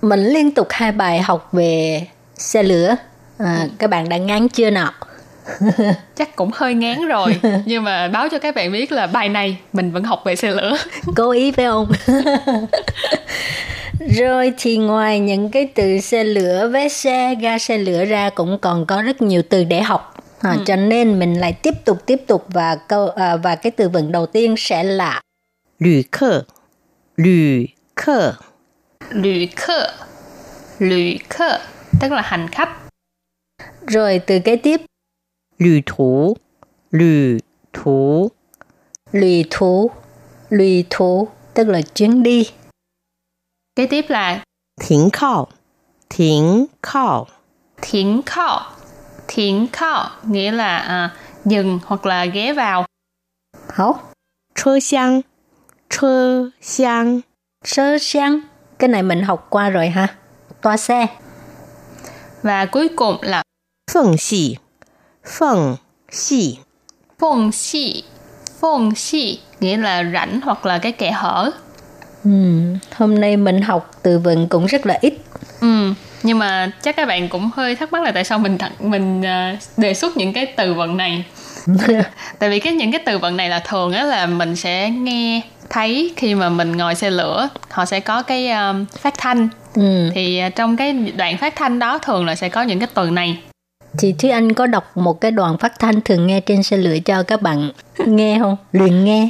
[0.01, 2.01] Mình liên tục hai bài học về
[2.35, 2.95] xe lửa.
[3.37, 4.91] À, các bạn đã ngán chưa nào?
[6.15, 9.57] Chắc cũng hơi ngán rồi, nhưng mà báo cho các bạn biết là bài này
[9.73, 10.77] mình vẫn học về xe lửa.
[11.15, 11.91] Cố ý phải không?
[14.09, 18.57] Rồi thì ngoài những cái từ xe lửa, vé xe, ga xe lửa ra cũng
[18.61, 20.23] còn có rất nhiều từ để học.
[20.41, 20.63] À, ừ.
[20.65, 24.11] Cho nên mình lại tiếp tục tiếp tục và câu à, và cái từ vựng
[24.11, 25.21] đầu tiên sẽ là
[25.79, 26.43] lữ khơ,
[27.17, 28.33] lữ khơ,
[29.09, 29.87] lữ khơ,
[30.79, 31.59] lữ khơ,
[31.99, 32.69] tức là hành khách.
[33.87, 34.81] Rồi từ kế tiếp
[35.61, 36.37] lữ thú,
[36.91, 37.37] lữ
[37.73, 38.31] thú,
[39.11, 39.91] lữ thú,
[40.49, 42.49] lữ thú, tức là chuyến đi.
[43.75, 44.43] Kế tiếp là
[44.79, 45.47] Thiến khao,
[46.09, 47.27] thiến khao,
[47.81, 48.59] thiến khao,
[49.27, 52.85] thiến khao nghĩa là à, dừng hoặc là ghé vào.
[53.69, 53.99] Hảo.
[54.55, 55.21] Chơ xiang,
[55.89, 57.21] chơ xiang,
[57.65, 58.39] chơ xiang.
[58.79, 60.15] Cái này mình học qua rồi ha.
[60.61, 61.07] Toa xe.
[62.41, 63.43] Và cuối cùng là
[63.91, 64.55] phần xì,
[65.25, 65.75] phần
[66.11, 66.57] xì.
[67.19, 68.03] Phần xì,
[68.59, 71.51] phần xì nghĩa là rãnh hoặc là cái kẽ hở.
[72.23, 72.29] Ừ,
[72.95, 75.13] hôm nay mình học từ vựng cũng rất là ít.
[75.61, 79.21] Ừ, nhưng mà chắc các bạn cũng hơi thắc mắc là tại sao mình mình
[79.21, 81.25] uh, đề xuất những cái từ vựng này.
[82.39, 85.41] tại vì cái những cái từ vựng này là thường á là mình sẽ nghe
[85.69, 90.09] thấy khi mà mình ngồi xe lửa họ sẽ có cái um, phát thanh ừ.
[90.13, 93.09] thì uh, trong cái đoạn phát thanh đó thường là sẽ có những cái từ
[93.09, 93.37] này
[93.98, 96.96] thì Thúy Anh có đọc một cái đoạn phát thanh thường nghe trên xe lửa
[97.04, 97.70] cho các bạn
[98.06, 98.56] nghe không?
[98.72, 99.28] Luyện nghe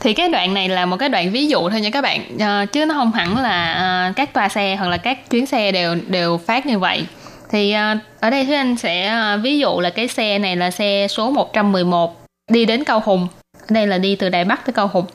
[0.00, 2.64] thì cái đoạn này là một cái đoạn ví dụ thôi nha các bạn à,
[2.64, 5.94] chứ nó không hẳn là à, các toa xe hoặc là các chuyến xe đều
[6.06, 7.06] đều phát như vậy
[7.50, 10.70] thì à, ở đây Thúy Anh sẽ à, ví dụ là cái xe này là
[10.70, 13.28] xe số 111 đi đến Cao Hùng
[13.60, 15.06] ở đây là đi từ Đài Bắc tới Cao Hùng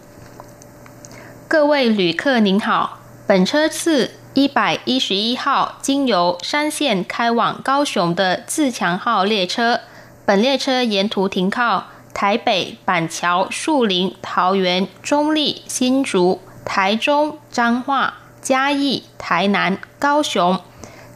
[1.48, 9.81] 各位旅客您好，本车是 一百一十一号经由山线开往高雄的自强号列车，
[10.25, 20.61] 本列车沿途停靠台北、板桥、树林、桃园、中立、新竹、台中、彰化、嘉义、台南、高雄。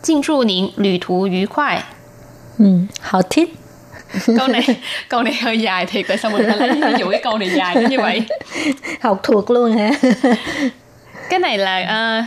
[0.02, 1.84] 敬祝您旅途愉快。
[2.58, 3.48] 嗯，好听。
[4.36, 4.76] 高你
[5.08, 8.24] 高你去夜听，第三部分咧，因为高你夜，因 为
[9.00, 9.90] 好脱光啊。
[11.30, 11.78] cái này là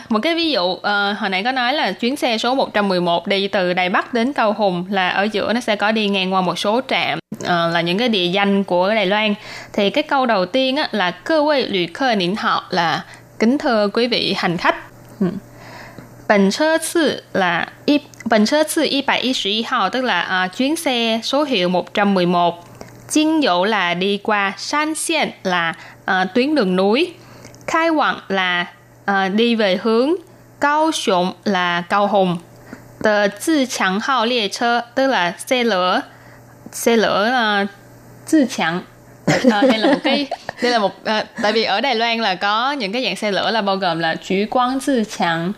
[0.01, 0.81] uh, một cái ví dụ uh,
[1.17, 4.53] hồi nãy có nói là chuyến xe số 111 đi từ Đài Bắc đến Cao
[4.53, 7.81] Hùng là ở giữa nó sẽ có đi ngang qua một số trạm uh, là
[7.81, 9.33] những cái địa danh của Đài Loan.
[9.73, 13.03] Thì cái câu đầu tiên á, là cơ quay lụy khơ nín họ là
[13.39, 14.75] kính thưa quý vị hành khách.
[15.19, 15.27] Ừ.
[16.27, 20.45] Bần chơ sư là y, bần chơ sư y bài y sĩ hào tức là
[20.45, 22.67] uh, chuyến xe số hiệu 111
[23.12, 25.73] Chinh dụ là đi qua San Xiên là
[26.12, 27.13] uh, tuyến đường núi.
[27.67, 28.65] Khai Quảng là
[29.12, 30.15] uh, đi về hướng
[30.62, 32.38] Cao 雄 là Cao Hùng
[33.04, 36.02] tờ Zhi Chang Hao Lie Chơ tức là xe lửa
[36.72, 37.30] xe lửa
[37.63, 37.70] uh,
[38.28, 38.82] Zhi Chang
[39.52, 40.28] à, đây là một cái
[40.62, 43.32] đây là một à, tại vì ở Đài Loan là có những cái dạng xe
[43.32, 45.54] lửa là bao gồm là Chú Quang Zhi Chang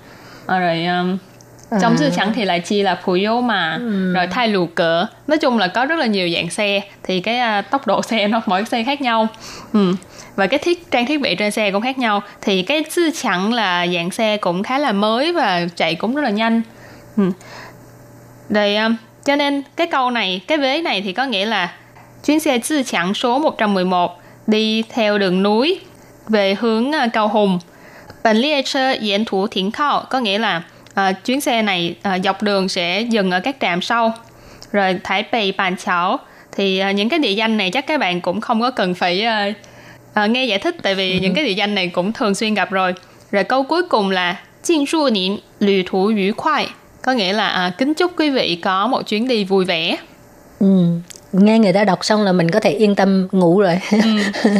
[0.48, 1.18] à, rồi um,
[1.82, 2.10] trong à.
[2.16, 4.14] chẳng thì lại chia là phù yếu mà ừ.
[4.14, 7.60] rồi thay lù cỡ nói chung là có rất là nhiều dạng xe thì cái
[7.60, 9.28] uh, tốc độ xe nó mỗi xe khác nhau
[9.74, 9.94] ừ
[10.39, 12.21] và cái thiết trang thiết bị trên xe cũng khác nhau.
[12.41, 16.21] Thì cái sư chẳng là dạng xe cũng khá là mới và chạy cũng rất
[16.21, 16.62] là nhanh.
[17.17, 17.23] Ừ.
[18.49, 21.73] Rồi, um, cho nên cái câu này cái vế này thì có nghĩa là
[22.25, 25.80] chuyến xe tư chẳng số 111 đi theo đường núi
[26.28, 27.60] về hướng uh, Hùng.
[28.23, 32.23] Bản lia chơ diễn thủ thiển khao có nghĩa là uh, chuyến xe này uh,
[32.23, 34.13] dọc đường sẽ dừng ở các trạm sau.
[34.71, 36.19] Rồi Thái Bì Bàn Chảo.
[36.52, 39.25] Thì uh, những cái địa danh này chắc các bạn cũng không có cần phải
[39.49, 39.56] uh,
[40.19, 41.19] à, nghe giải thích tại vì ừ.
[41.21, 42.93] những cái địa danh này cũng thường xuyên gặp rồi.
[43.32, 46.67] Rồi câu cuối cùng là Jin du niên lü thú yu khoai.
[47.01, 49.97] Có nghĩa là à, kính chúc quý vị có một chuyến đi vui vẻ.
[50.60, 50.86] Ừ.
[51.32, 53.79] Nghe người ta đọc xong là mình có thể yên tâm ngủ rồi.
[53.91, 53.99] Ừ.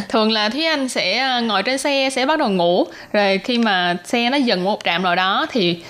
[0.09, 2.85] thường là thúy anh sẽ ngồi trên xe sẽ bắt đầu ngủ.
[3.13, 5.83] Rồi khi mà xe nó dừng một trạm nào đó thì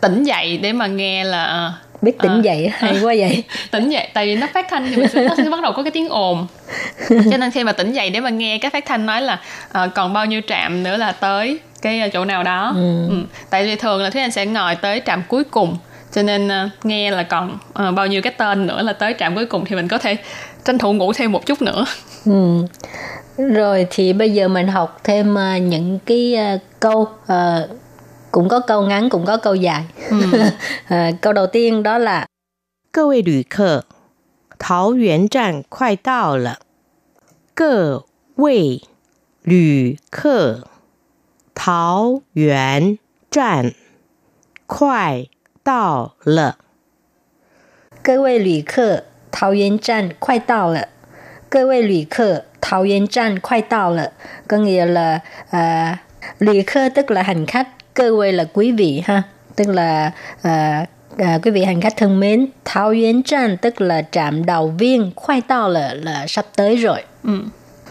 [0.00, 3.88] tỉnh dậy để mà nghe là biết tỉnh à, dậy hay à, quá vậy tỉnh
[3.88, 5.90] dậy tại vì nó phát thanh thì mình sẽ, nó sẽ bắt đầu có cái
[5.90, 6.46] tiếng ồn
[7.08, 9.40] cho nên khi mà tỉnh dậy để mà nghe cái phát thanh nói là
[9.72, 13.08] à, còn bao nhiêu trạm nữa là tới cái chỗ nào đó ừ.
[13.08, 13.14] Ừ.
[13.50, 15.76] tại vì thường là thúy anh sẽ ngồi tới trạm cuối cùng
[16.12, 17.58] cho nên uh, nghe là còn
[17.88, 20.16] uh, bao nhiêu cái tên nữa là tới trạm cuối cùng thì mình có thể
[20.64, 21.84] tranh thủ ngủ thêm một chút nữa
[22.24, 22.66] ừ.
[23.36, 27.70] rồi thì bây giờ mình học thêm uh, những cái uh, câu uh,
[28.31, 30.17] cũng có câu ngắn cũng có câu dài ừ.
[30.93, 32.25] uh, câu đầu tiên đó là
[32.91, 33.85] 各位旅客，
[34.59, 36.59] 桃园站快到了。
[37.55, 38.81] 各位
[39.41, 40.67] 旅客，
[41.55, 42.99] 桃园
[43.31, 43.73] 站
[44.67, 45.27] 快
[45.63, 46.57] 到了。
[48.03, 50.89] 各位旅客，桃园站快到了。
[51.49, 54.11] 各位旅客，桃园站快到了。
[54.47, 55.97] Có nghĩa là à,
[56.39, 57.67] 旅客 tức là hành khách,
[57.98, 59.22] cơ quê là quý vị ha,
[59.56, 60.86] tức là à,
[61.18, 65.10] à, quý vị hành khách thân mến, Thao Yến Trạm tức là trạm đầu viên,
[65.16, 67.02] khoai tao là là sắp tới rồi.
[67.24, 67.38] Ừ.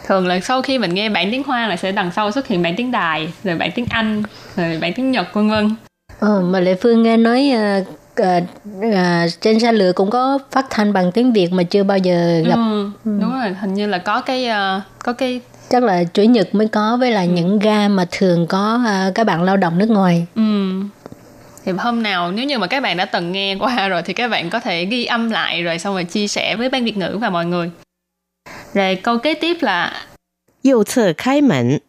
[0.08, 2.62] Thường là sau khi mình nghe bản tiếng Hoa là sẽ đằng sau xuất hiện
[2.62, 4.24] bản tiếng Đài, rồi bản tiếng Anh,
[4.56, 5.76] rồi bản tiếng Nhật vân vân.
[6.20, 7.88] Ờ, mà Lệ Phương nghe nói uh,
[8.22, 8.44] uh,
[8.80, 12.42] uh, trên xe lửa cũng có phát thanh bằng tiếng Việt mà chưa bao giờ
[12.48, 12.56] gặp.
[12.56, 13.18] Ừ, ừ.
[13.22, 16.69] đúng rồi, hình như là có cái uh, có cái chắc là chủ nhật mới
[16.69, 17.29] có với là ừ.
[17.29, 20.27] những ga mà thường có uh, các bạn lao động nước ngoài.
[20.35, 20.43] Ừ
[21.65, 24.29] thì hôm nào nếu như mà các bạn đã từng nghe qua rồi thì các
[24.29, 27.19] bạn có thể ghi âm lại rồi xong rồi chia sẻ với ban Việt ngữ
[27.21, 27.71] và mọi người.
[28.75, 29.93] Rồi câu kế tiếp là
[30.63, 31.81] 右侧开门，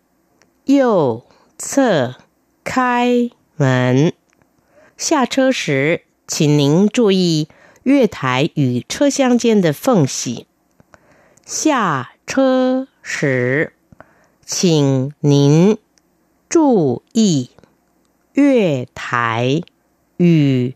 [0.65, 1.23] 右
[1.57, 2.15] 侧
[2.63, 4.13] 开门。
[4.97, 7.47] 下车时，请您注意
[7.83, 10.45] 月台与车厢间的缝隙。
[11.45, 13.73] 下车 时，
[14.45, 15.77] 请您
[16.49, 17.51] 注意
[18.33, 19.61] 月台
[20.17, 20.75] 与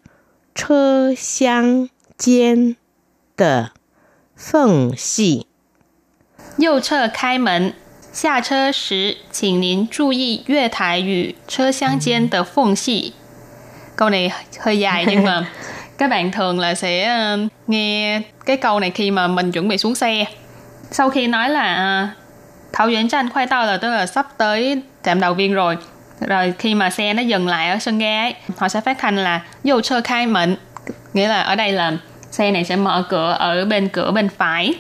[0.56, 2.76] 车厢间
[3.36, 3.72] 的
[4.36, 5.48] 缝隙。
[6.58, 7.74] 右侧开门，
[8.12, 13.14] 下车时请您注意月台与车厢间的缝隙。
[13.96, 15.52] Câu này hơi dài nhưng mà
[15.98, 19.96] các bạn thường là sẽ nghe cái câu này khi mà mình chuẩn bị xuống
[19.96, 20.26] xe.
[20.92, 22.14] Sau khi nói là
[22.73, 25.77] Thảo Duyển Tranh khoai tao là tức là sắp tới trạm đầu viên rồi.
[26.21, 29.17] Rồi khi mà xe nó dừng lại ở sân ga ấy, họ sẽ phát thanh
[29.17, 30.57] là dù chơ khai mệnh
[31.13, 31.93] nghĩa là ở đây là
[32.31, 34.75] xe này sẽ mở cửa ở bên cửa bên phải.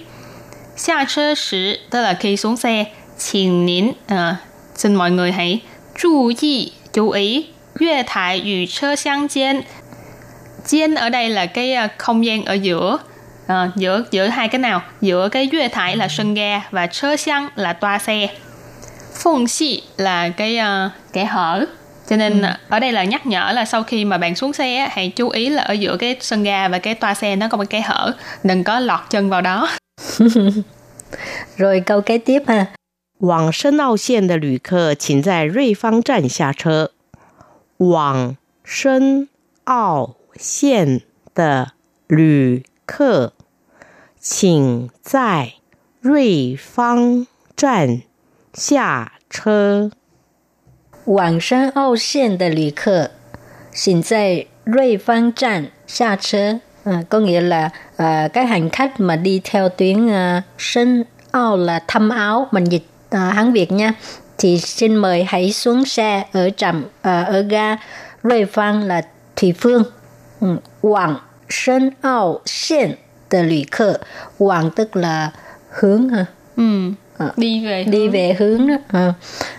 [0.76, 2.84] Xa chơ sử tức là khi xuống xe
[3.18, 4.36] xin nín à,
[4.74, 5.60] xin mọi người hãy
[5.98, 7.46] chú ý chú ý.
[7.80, 9.62] Yue thải yu chơ xiang gian
[10.64, 12.98] gian ở đây là cái à, không gian ở giữa
[13.51, 17.17] à, giữa giữa hai cái nào giữa cái yue thải là sân ga và chơ
[17.17, 18.27] xiang là toa xe
[19.13, 21.65] phong xi là cái uh, kẻ hở
[22.09, 22.47] cho nên ừ.
[22.69, 25.49] ở đây là nhắc nhở là sau khi mà bạn xuống xe hãy chú ý
[25.49, 28.13] là ở giữa cái sân ga và cái toa xe nó có một cái hở
[28.43, 29.69] đừng có lọt chân vào đó
[31.57, 32.65] rồi câu kế tiếp ha
[33.19, 36.91] 往深澳线的旅客，请在瑞芳站下车。
[37.77, 39.27] 往深
[39.63, 41.01] 澳线
[41.33, 41.71] 的
[42.07, 43.33] 旅客，
[44.21, 45.53] 请在
[46.01, 48.01] 瑞芳站
[48.53, 49.91] 下车。
[51.05, 53.11] 往山澳线的旅客，
[53.73, 56.59] 请在瑞芳站下车.
[56.83, 61.57] À, có nghĩa là à, các hành khách mà đi theo tuyến à, Sơn Ao
[61.57, 63.93] là thăm áo mình dịch à, Hán Việt nha
[64.37, 67.77] thì xin mời hãy xuống xe ở trạm à, ở ga
[68.23, 69.01] 瑞Phong là
[69.35, 69.83] Thủy Phương.
[70.39, 70.57] Ừ.
[70.81, 71.17] Quảng
[71.49, 72.95] Sơn Ao Xen
[73.31, 74.01] de lữ客.
[74.37, 75.31] Quảng tức là
[75.69, 76.25] hướng ha.
[76.57, 76.91] Ừ.
[77.17, 78.11] À, đi về đi hướng.
[78.11, 79.13] về hướng đó à.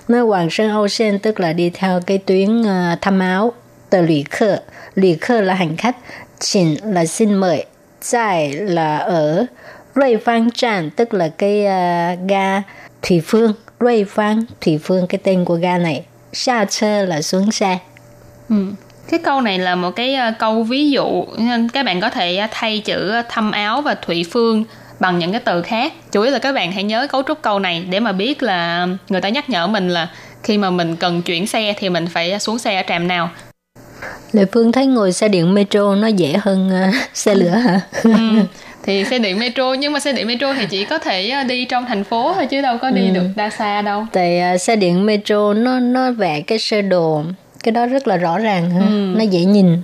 [0.09, 3.53] nó Hoàng Sơn Âu Sen tức là đi theo cái tuyến uh, thăm áo
[3.91, 4.61] tờ lữ khơ
[4.95, 5.97] lữ khơ là hành khách
[6.41, 7.64] xin là xin mời
[8.12, 9.47] tại là ở
[9.95, 12.62] 瑞Phan Trạm tức là cái uh, ga
[13.03, 17.79] Thủy Phương瑞Phan Thủy Phương cái tên của ga này xa chơ là xuống xe
[18.49, 18.67] ừ.
[19.10, 22.48] cái câu này là một cái uh, câu ví dụ nên các bạn có thể
[22.52, 24.63] thay chữ thăm áo và thủy phương
[25.00, 27.60] bằng những cái từ khác chủ yếu là các bạn hãy nhớ cấu trúc câu
[27.60, 30.10] này để mà biết là người ta nhắc nhở mình là
[30.44, 33.30] khi mà mình cần chuyển xe thì mình phải xuống xe ở trạm nào
[34.32, 37.82] Lệ Phương thấy ngồi xe điện metro nó dễ hơn uh, xe lửa hả?
[38.04, 38.12] ừ,
[38.84, 41.66] thì xe điện metro nhưng mà xe điện metro thì chỉ có thể ờ, đi
[41.66, 43.13] trong thành phố thôi chứ đâu có đi ừ.
[43.13, 44.06] được đa xa đâu.
[44.12, 47.24] Tại uh, xe điện metro nó nó vẽ cái sơ đồ
[47.63, 49.13] cái đó rất là rõ ràng ha, ừ.
[49.17, 49.82] nó dễ nhìn.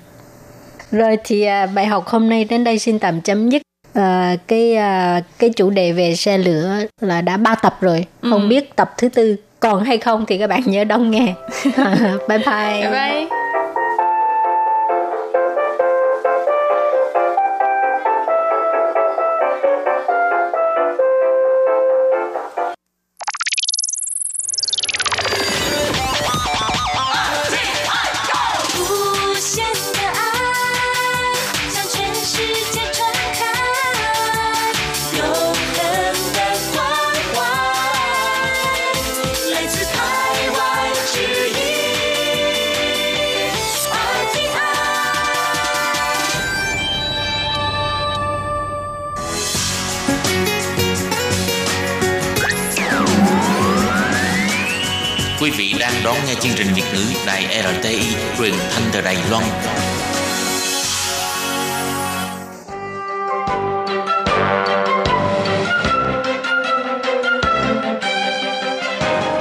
[0.91, 3.61] Rồi thì uh, bài học hôm nay đến đây xin tạm chấm dứt
[3.93, 8.29] à, cái à, cái chủ đề về xe lửa là đã ba tập rồi ừ.
[8.31, 11.33] không biết tập thứ tư còn hay không thì các bạn nhớ đón nghe
[12.27, 13.48] bye bye bye bye
[56.41, 59.43] chương trình Việt ngữ Đài RTI truyền thanh từ Đài Loan.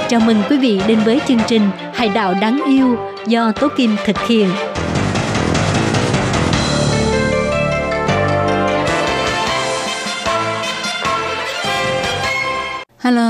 [0.09, 1.61] Chào mừng quý vị đến với chương trình
[1.93, 4.49] Hải đạo đáng yêu do Tố Kim thực hiện.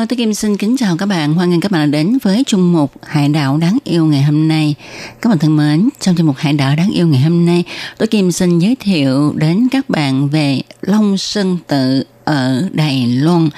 [0.10, 1.34] Tôi Kim xin kính chào các bạn.
[1.34, 4.48] Hoan nghênh các bạn đã đến với chung mục Hải đảo đáng yêu ngày hôm
[4.48, 4.76] nay.
[5.22, 7.64] Các bạn thân mến, trong chương mục Hải đảo đáng yêu ngày hôm nay,
[7.98, 13.50] tôi Kim xin giới thiệu đến các bạn về Long Sơn Tự ở Đài Loan.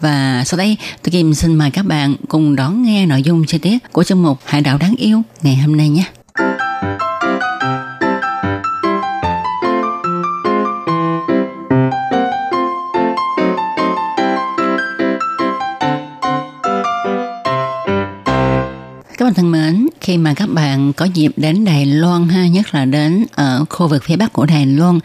[0.00, 3.58] Và sau đây, tôi Kim xin mời các bạn cùng đón nghe nội dung chi
[3.58, 6.04] tiết của chương mục Hải đảo đáng yêu ngày hôm nay nhé.
[19.24, 22.74] Các bạn thân mến, khi mà các bạn có dịp đến Đài Loan ha, nhất
[22.74, 24.98] là đến ở khu vực phía Bắc của Đài Loan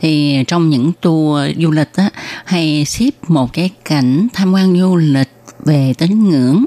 [0.00, 2.10] thì trong những tour du lịch á
[2.44, 5.28] hay ship một cái cảnh tham quan du lịch
[5.64, 6.64] về tín ngưỡng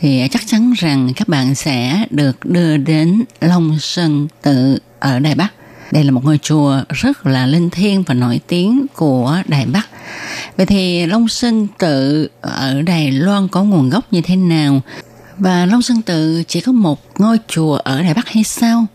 [0.00, 5.34] thì chắc chắn rằng các bạn sẽ được đưa đến Long Sơn Tự ở Đài
[5.34, 5.48] Bắc.
[5.92, 9.88] Đây là một ngôi chùa rất là linh thiêng và nổi tiếng của Đài Bắc.
[10.56, 14.80] Vậy thì Long Sơn Tự ở Đài Loan có nguồn gốc như thế nào?
[15.38, 18.86] Và Long Sơn Tự chỉ có một ngôi chùa ở Đài Bắc hay sao?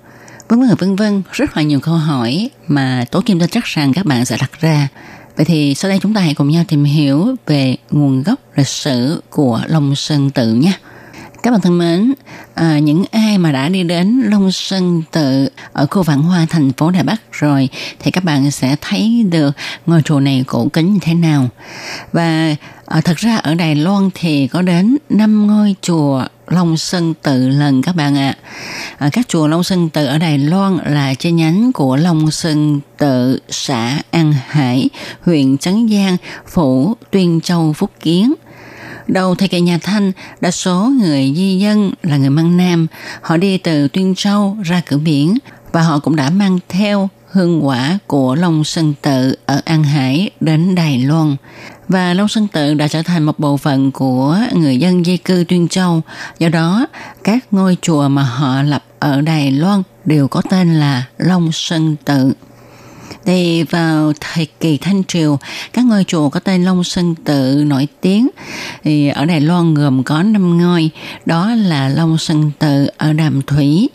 [0.49, 3.93] Vân vân vân vân rất là nhiều câu hỏi mà Tố Kim tin chắc rằng
[3.93, 4.88] các bạn sẽ đặt ra.
[5.36, 8.67] Vậy thì sau đây chúng ta hãy cùng nhau tìm hiểu về nguồn gốc lịch
[8.67, 10.73] sử của Long Sơn Tự nhé.
[11.43, 12.13] Các bạn thân mến,
[12.53, 16.71] à, những ai mà đã đi đến Long Sơn Tự ở khu Vạn Hoa thành
[16.71, 19.51] phố Đài Bắc rồi thì các bạn sẽ thấy được
[19.86, 21.49] ngôi chùa này cổ kính như thế nào.
[22.12, 27.13] Và à, thật ra ở Đài Loan thì có đến 5 ngôi chùa Long Sơn
[27.21, 28.36] Tự lần các bạn ạ.
[28.97, 29.10] À.
[29.13, 33.39] các chùa Long Sơn Tự ở Đài Loan là chi nhánh của Long Sơn Tự
[33.49, 34.89] xã An Hải,
[35.21, 38.34] huyện Trấn Giang, phủ Tuyên Châu, Phúc Kiến.
[39.08, 42.88] Đầu thời kỳ nhà Thanh, đa số người di dân là người Măng Nam.
[43.21, 45.38] Họ đi từ Tuyên Châu ra cửa biển
[45.71, 50.29] và họ cũng đã mang theo hương quả của Long Sơn Tự ở An Hải
[50.39, 51.36] đến Đài Loan.
[51.87, 55.43] Và Long Sơn Tự đã trở thành một bộ phận của người dân di cư
[55.47, 56.01] Tuyên Châu.
[56.39, 56.87] Do đó,
[57.23, 61.95] các ngôi chùa mà họ lập ở Đài Loan đều có tên là Long Sơn
[62.05, 62.33] Tự.
[63.25, 65.39] Thì vào thời kỳ Thanh Triều,
[65.73, 68.29] các ngôi chùa có tên Long Sơn Tự nổi tiếng
[68.83, 70.89] thì ở Đài Loan gồm có 5 ngôi,
[71.25, 73.89] đó là Long Sơn Tự ở Đàm Thủy,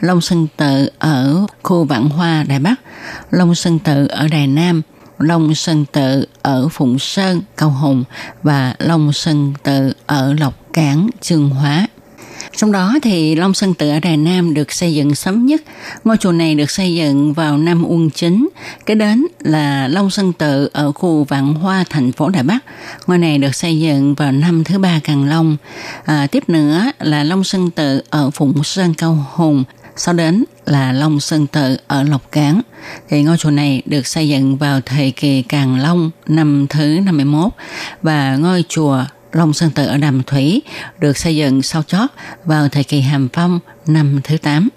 [0.00, 2.74] Long Sơn Tự ở khu Vạn Hoa Đài Bắc,
[3.30, 4.82] Long Sơn Tự ở Đài Nam,
[5.24, 8.04] Long Sơn Tự ở Phụng Sơn, Cao Hùng
[8.42, 11.86] và Long Sơn Tự ở Lộc Cảng, Trường Hóa.
[12.56, 15.62] Trong đó thì Long Sơn Tự ở Đài Nam được xây dựng sớm nhất.
[16.04, 18.48] Ngôi chùa này được xây dựng vào năm Uông Chính.
[18.86, 22.58] Kế đến là Long Sơn Tự ở khu Vạn Hoa, thành phố Đài Bắc.
[23.06, 25.56] Ngôi này được xây dựng vào năm thứ ba Càng Long.
[26.04, 29.64] À, tiếp nữa là Long Sơn Tự ở Phụng Sơn Cao Hùng.
[29.96, 32.60] Sau đến là Long Sơn Tự ở Lộc Cán.
[33.08, 37.52] Thì ngôi chùa này được xây dựng vào thời kỳ Càng Long năm thứ 51
[38.02, 40.62] và ngôi chùa Long Sơn Tự ở Đàm Thủy
[40.98, 42.10] được xây dựng sau chót
[42.44, 44.68] vào thời kỳ Hàm Phong năm thứ 8.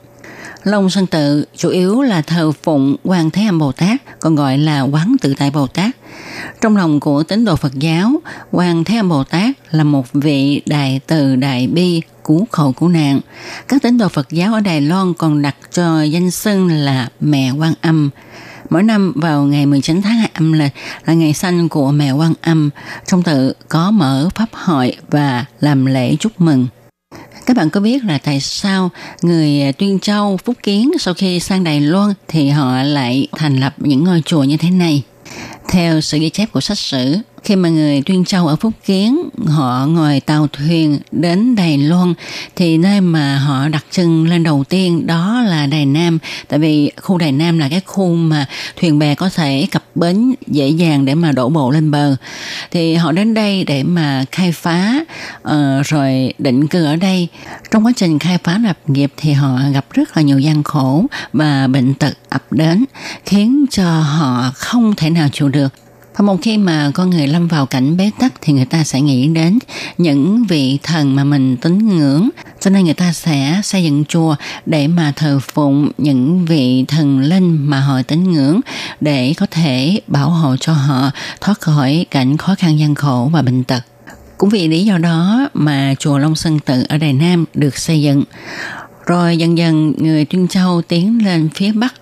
[0.63, 4.57] Long Sơn Tự chủ yếu là thờ phụng Quan Thế Âm Bồ Tát, còn gọi
[4.57, 5.95] là Quán Tự Tại Bồ Tát.
[6.61, 8.11] Trong lòng của tín đồ Phật giáo,
[8.51, 12.89] Quan Thế Âm Bồ Tát là một vị đại từ đại bi cứu khổ cứu
[12.89, 13.19] nạn.
[13.67, 17.51] Các tín đồ Phật giáo ở Đài Loan còn đặt cho danh xưng là Mẹ
[17.51, 18.09] Quan Âm.
[18.69, 20.71] Mỗi năm vào ngày 19 tháng 2 âm lịch
[21.05, 22.69] là ngày sanh của mẹ Quan Âm,
[23.05, 26.67] trong tự có mở pháp hội và làm lễ chúc mừng.
[27.45, 28.89] Các bạn có biết là tại sao
[29.21, 33.73] người Tuyên Châu, Phúc Kiến sau khi sang Đài Loan thì họ lại thành lập
[33.77, 35.03] những ngôi chùa như thế này?
[35.69, 39.29] Theo sự ghi chép của sách sử, khi mà người Tuyên Châu ở Phúc Kiến
[39.47, 42.13] họ ngồi tàu thuyền đến Đài Loan
[42.55, 46.19] thì nơi mà họ đặt chân lên đầu tiên đó là Đài Nam.
[46.47, 48.45] Tại vì khu Đài Nam là cái khu mà
[48.79, 52.15] thuyền bè có thể cập bến dễ dàng để mà đổ bộ lên bờ.
[52.71, 54.99] Thì họ đến đây để mà khai phá
[55.47, 55.53] uh,
[55.85, 57.27] rồi định cư ở đây.
[57.71, 61.05] Trong quá trình khai phá lập nghiệp thì họ gặp rất là nhiều gian khổ
[61.33, 62.85] và bệnh tật ập đến
[63.25, 65.73] khiến cho họ không thể nào chịu được
[66.17, 69.01] và một khi mà con người lâm vào cảnh bế tắc thì người ta sẽ
[69.01, 69.59] nghĩ đến
[69.97, 72.29] những vị thần mà mình tín ngưỡng.
[72.59, 77.19] Cho nên người ta sẽ xây dựng chùa để mà thờ phụng những vị thần
[77.19, 78.59] linh mà họ tín ngưỡng
[79.01, 81.11] để có thể bảo hộ cho họ,
[81.41, 83.81] thoát khỏi cảnh khó khăn gian khổ và bệnh tật.
[84.37, 88.01] Cũng vì lý do đó mà chùa Long Sơn Tự ở Đài Nam được xây
[88.01, 88.23] dựng.
[89.07, 91.93] Rồi dần dần người Trân Châu tiến lên phía Bắc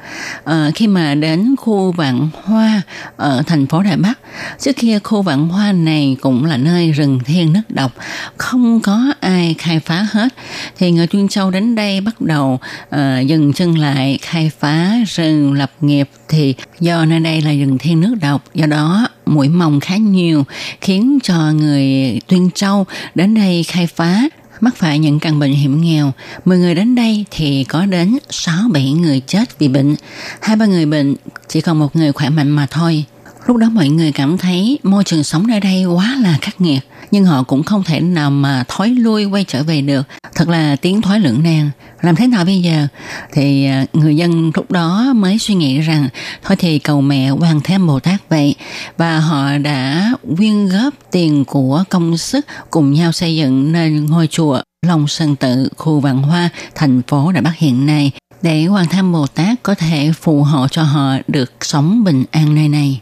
[0.43, 2.82] à, khi mà đến khu Vạn Hoa
[3.18, 4.20] ở thành phố Đài Bắc.
[4.60, 7.91] Trước kia khu Vạn Hoa này cũng là nơi rừng thiên nước độc,
[8.38, 10.34] không có ai khai phá hết.
[10.78, 15.53] Thì người Trân Châu đến đây bắt đầu à, dừng chân lại khai phá rừng
[15.53, 19.80] lập nghiệp thì do nơi đây là rừng thiên nước độc, do đó mũi mồng
[19.80, 20.45] khá nhiều
[20.82, 22.86] khiến cho người Tuyên Châu
[23.16, 24.22] đến đây khai phá
[24.62, 26.14] mắc phải những căn bệnh hiểm nghèo.
[26.45, 29.95] 10 người đến đây thì có đến 6-7 người chết vì bệnh.
[30.41, 31.16] Hai ba người bệnh,
[31.47, 33.06] chỉ còn một người khỏe mạnh mà thôi.
[33.45, 36.80] Lúc đó mọi người cảm thấy môi trường sống nơi đây quá là khắc nghiệt
[37.16, 40.07] nhưng họ cũng không thể nào mà thói lui quay trở về được.
[40.36, 41.70] Thật là tiếng thoái lưỡng nan.
[42.01, 42.88] Làm thế nào bây giờ?
[43.34, 46.09] Thì à, người dân lúc đó mới suy nghĩ rằng
[46.43, 48.55] thôi thì cầu mẹ quan thêm Bồ Tát vậy.
[48.97, 54.28] Và họ đã quyên góp tiền của công sức cùng nhau xây dựng nên ngôi
[54.28, 58.11] chùa Long Sơn Tự, khu Vạn Hoa, thành phố Đà Bắc hiện nay
[58.41, 62.55] để Hoàng Tham Bồ Tát có thể phù hộ cho họ được sống bình an
[62.55, 63.01] nơi này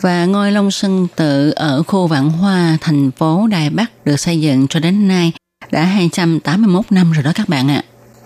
[0.00, 4.40] và ngôi Long Sơn Tự ở khu Vạn Hoa, thành phố Đài Bắc được xây
[4.40, 5.32] dựng cho đến nay
[5.70, 7.82] đã 281 năm rồi đó các bạn ạ.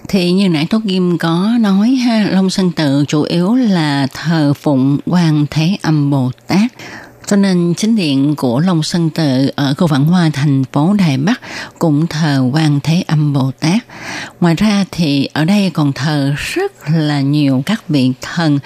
[0.08, 4.52] Thì như nãy Tốt Kim có nói ha, Long Sơn Tự chủ yếu là thờ
[4.54, 6.72] phụng Quan Thế Âm Bồ Tát.
[7.26, 11.16] Cho nên chính điện của Long Sơn Tự ở khu Vạn Hoa thành phố Đài
[11.16, 11.40] Bắc
[11.78, 13.78] cũng thờ quan Thế Âm Bồ Tát.
[14.40, 18.58] Ngoài ra thì ở đây còn thờ rất là nhiều các vị thần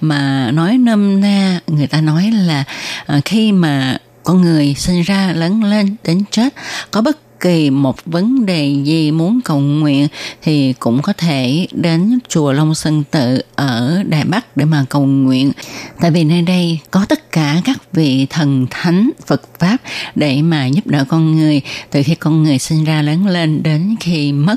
[0.00, 2.64] mà nói nôm na, người ta nói là
[3.06, 6.54] ờ, khi mà con người sinh ra, lớn lên, đến chết,
[6.90, 10.08] có bất kỳ một vấn đề gì muốn cầu nguyện
[10.42, 15.06] thì cũng có thể đến chùa Long Sơn Tự ở Đài Bắc để mà cầu
[15.06, 15.52] nguyện.
[16.00, 19.76] Tại vì nơi đây có tất cả các vị thần thánh Phật Pháp
[20.14, 23.96] để mà giúp đỡ con người từ khi con người sinh ra lớn lên đến
[24.00, 24.56] khi mất.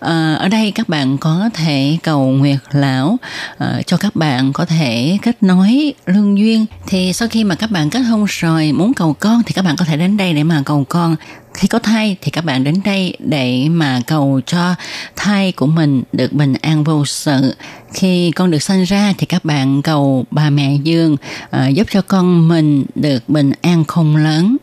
[0.00, 3.16] À, ở đây các bạn có thể cầu nguyệt lão
[3.58, 6.66] à, cho các bạn có thể kết nối lương duyên.
[6.86, 9.76] Thì sau khi mà các bạn kết hôn rồi muốn cầu con thì các bạn
[9.76, 11.16] có thể đến đây để mà cầu con
[11.56, 14.74] khi có thai thì các bạn đến đây để mà cầu cho
[15.16, 17.54] thai của mình được bình an vô sự.
[17.92, 21.16] Khi con được sinh ra thì các bạn cầu bà mẹ dương
[21.56, 24.56] uh, giúp cho con mình được bình an không lớn.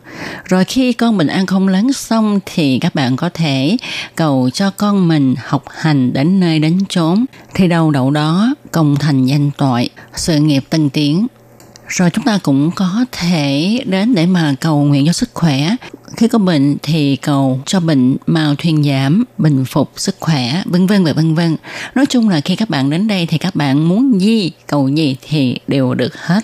[0.46, 3.78] Rồi khi con bình an không lớn xong thì các bạn có thể
[4.16, 7.26] cầu cho con mình học hành đến nơi đến chốn.
[7.54, 11.28] Thì đầu đậu đó công thành danh toại sự nghiệp tân tiến
[11.88, 15.76] rồi chúng ta cũng có thể đến để mà cầu nguyện cho sức khỏe.
[16.18, 20.88] Khi có bệnh thì cầu cho bệnh mau thuyên giảm, bình phục sức khỏe, vân
[20.88, 21.58] vân và vân vân.
[21.96, 25.18] Nói chung là khi các bạn đến đây thì các bạn muốn gì, cầu gì
[25.22, 26.42] thì đều được hết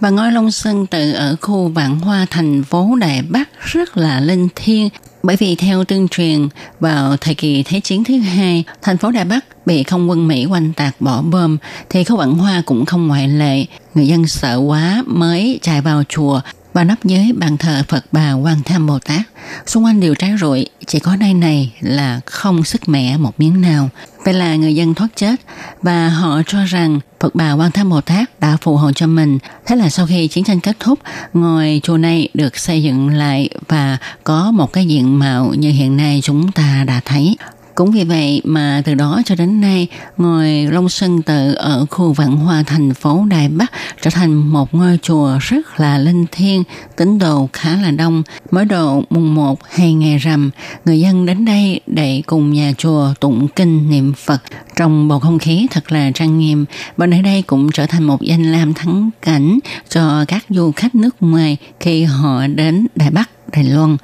[0.00, 4.20] và ngôi Long Sơn Tự ở khu Vạn Hoa thành phố Đài Bắc rất là
[4.20, 4.88] linh thiêng
[5.22, 6.48] bởi vì theo tương truyền
[6.80, 10.46] vào thời kỳ Thế chiến thứ hai, thành phố Đài Bắc bị không quân Mỹ
[10.46, 11.56] quanh tạc bỏ bom,
[11.90, 13.64] thì khu Vạn Hoa cũng không ngoại lệ.
[13.94, 16.40] Người dân sợ quá mới chạy vào chùa
[16.78, 19.20] và nắp dưới bàn thờ Phật bà Quan Tham Bồ Tát.
[19.66, 23.60] Xung quanh đều trái rụi, chỉ có nơi này là không sức mẻ một miếng
[23.60, 23.90] nào.
[24.24, 25.34] Vậy là người dân thoát chết
[25.82, 29.38] và họ cho rằng Phật bà Quan Tham Bồ Tát đã phù hộ cho mình.
[29.66, 30.98] Thế là sau khi chiến tranh kết thúc,
[31.34, 35.96] ngôi chùa này được xây dựng lại và có một cái diện mạo như hiện
[35.96, 37.36] nay chúng ta đã thấy.
[37.78, 42.12] Cũng vì vậy mà từ đó cho đến nay, ngôi Long Sơn Tự ở khu
[42.12, 43.72] Vạn Hoa thành phố Đài Bắc
[44.02, 46.62] trở thành một ngôi chùa rất là linh thiêng,
[46.96, 48.22] tín đồ khá là đông.
[48.50, 50.50] Mới độ mùng 1 hay ngày rằm,
[50.84, 54.42] người dân đến đây để cùng nhà chùa tụng kinh niệm Phật
[54.76, 56.64] trong bầu không khí thật là trang nghiêm
[56.96, 59.58] và nơi đây cũng trở thành một danh lam thắng cảnh
[59.88, 63.96] cho các du khách nước ngoài khi họ đến Đài Bắc, Đài Loan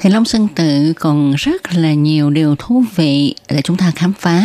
[0.00, 4.12] thì Long Sơn Tự còn rất là nhiều điều thú vị để chúng ta khám
[4.20, 4.44] phá.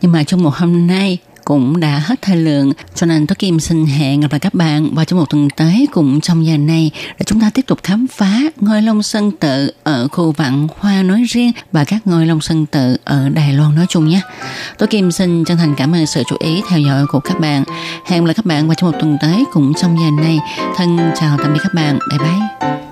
[0.00, 3.60] Nhưng mà trong một hôm nay cũng đã hết thời lượng, cho nên tôi Kim
[3.60, 6.90] xin hẹn gặp lại các bạn vào trong một tuần tới cũng trong giờ này
[7.18, 11.02] để chúng ta tiếp tục khám phá ngôi Long Sơn Tự ở khu Vạn Hoa
[11.02, 14.20] nói riêng và các ngôi Long Sơn Tự ở Đài Loan nói chung nhé.
[14.78, 17.64] Tôi Kim xin chân thành cảm ơn sự chú ý, theo dõi của các bạn.
[18.06, 20.38] Hẹn gặp lại các bạn vào trong một tuần tới cũng trong giờ này.
[20.76, 21.98] Thân chào tạm biệt các bạn.
[22.10, 22.91] Bye bye.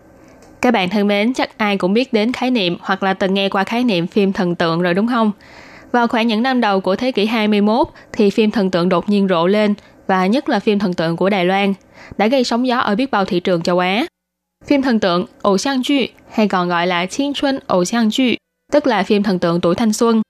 [0.61, 3.49] Các bạn thân mến, chắc ai cũng biết đến khái niệm hoặc là từng nghe
[3.49, 5.31] qua khái niệm phim thần tượng rồi đúng không?
[5.91, 9.27] Vào khoảng những năm đầu của thế kỷ 21 thì phim thần tượng đột nhiên
[9.27, 9.73] rộ lên
[10.07, 11.73] và nhất là phim thần tượng của Đài Loan
[12.17, 14.05] đã gây sóng gió ở biết bao thị trường châu Á.
[14.65, 15.95] Phim thần tượng ẩu xiang chu
[16.31, 18.23] hay còn gọi là 青春 ẩu xiang chu,
[18.71, 20.21] tức là phim thần tượng tuổi thanh xuân.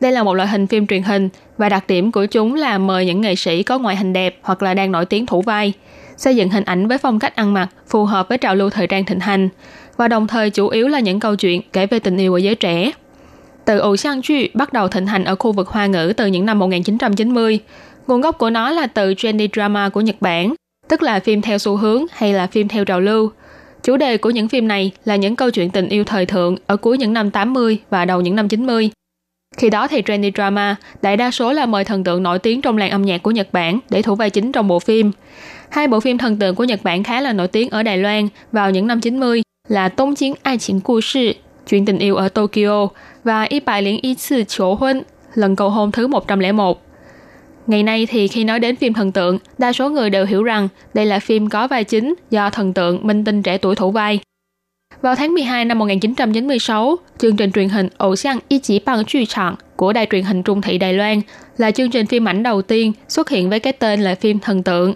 [0.00, 1.28] Đây là một loại hình phim truyền hình
[1.58, 4.62] và đặc điểm của chúng là mời những nghệ sĩ có ngoại hình đẹp hoặc
[4.62, 5.72] là đang nổi tiếng thủ vai–
[6.20, 8.86] xây dựng hình ảnh với phong cách ăn mặc phù hợp với trào lưu thời
[8.86, 9.48] trang thịnh hành
[9.96, 12.54] và đồng thời chủ yếu là những câu chuyện kể về tình yêu của giới
[12.54, 12.92] trẻ.
[13.64, 13.96] Từ ổ
[14.54, 17.58] bắt đầu thịnh hành ở khu vực Hoa ngữ từ những năm 1990.
[18.06, 20.54] Nguồn gốc của nó là từ trendy drama của Nhật Bản,
[20.88, 23.30] tức là phim theo xu hướng hay là phim theo trào lưu.
[23.82, 26.76] Chủ đề của những phim này là những câu chuyện tình yêu thời thượng ở
[26.76, 28.90] cuối những năm 80 và đầu những năm 90.
[29.56, 32.78] Khi đó thì trendy drama đại đa số là mời thần tượng nổi tiếng trong
[32.78, 35.12] làng âm nhạc của Nhật Bản để thủ vai chính trong bộ phim.
[35.70, 38.28] Hai bộ phim thần tượng của Nhật Bản khá là nổi tiếng ở Đài Loan
[38.52, 41.32] vào những năm 90 là Tông Chiến Ai Chiến Cô Sư,
[41.68, 42.88] chuyện tình yêu ở Tokyo
[43.24, 45.02] và Y Bài Liên Y Sư Chỗ Huân,
[45.34, 46.82] lần cầu hôn thứ 101.
[47.66, 50.68] Ngày nay thì khi nói đến phim thần tượng, đa số người đều hiểu rằng
[50.94, 54.20] đây là phim có vai chính do thần tượng minh tinh trẻ tuổi thủ vai.
[55.02, 59.26] Vào tháng 12 năm 1996, chương trình truyền hình Ổ Xiang Y Chỉ Bằng Truy
[59.26, 61.20] Trạng của đài truyền hình Trung thị Đài Loan
[61.56, 64.62] là chương trình phim ảnh đầu tiên xuất hiện với cái tên là phim thần
[64.62, 64.94] tượng.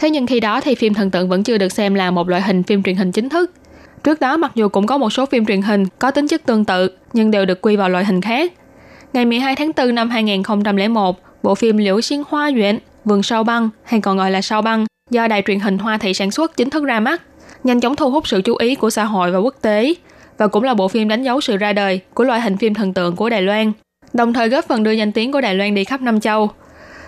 [0.00, 2.42] Thế nhưng khi đó thì phim thần tượng vẫn chưa được xem là một loại
[2.42, 3.50] hình phim truyền hình chính thức.
[4.04, 6.64] Trước đó mặc dù cũng có một số phim truyền hình có tính chất tương
[6.64, 8.52] tự nhưng đều được quy vào loại hình khác.
[9.12, 13.68] Ngày 12 tháng 4 năm 2001, bộ phim Liễu Xuyên Hoa Duyện, Vườn Sao Băng
[13.84, 16.70] hay còn gọi là Sao Băng do đài truyền hình Hoa Thị sản xuất chính
[16.70, 17.22] thức ra mắt,
[17.64, 19.94] nhanh chóng thu hút sự chú ý của xã hội và quốc tế
[20.38, 22.94] và cũng là bộ phim đánh dấu sự ra đời của loại hình phim thần
[22.94, 23.72] tượng của Đài Loan,
[24.12, 26.50] đồng thời góp phần đưa danh tiếng của Đài Loan đi khắp năm châu.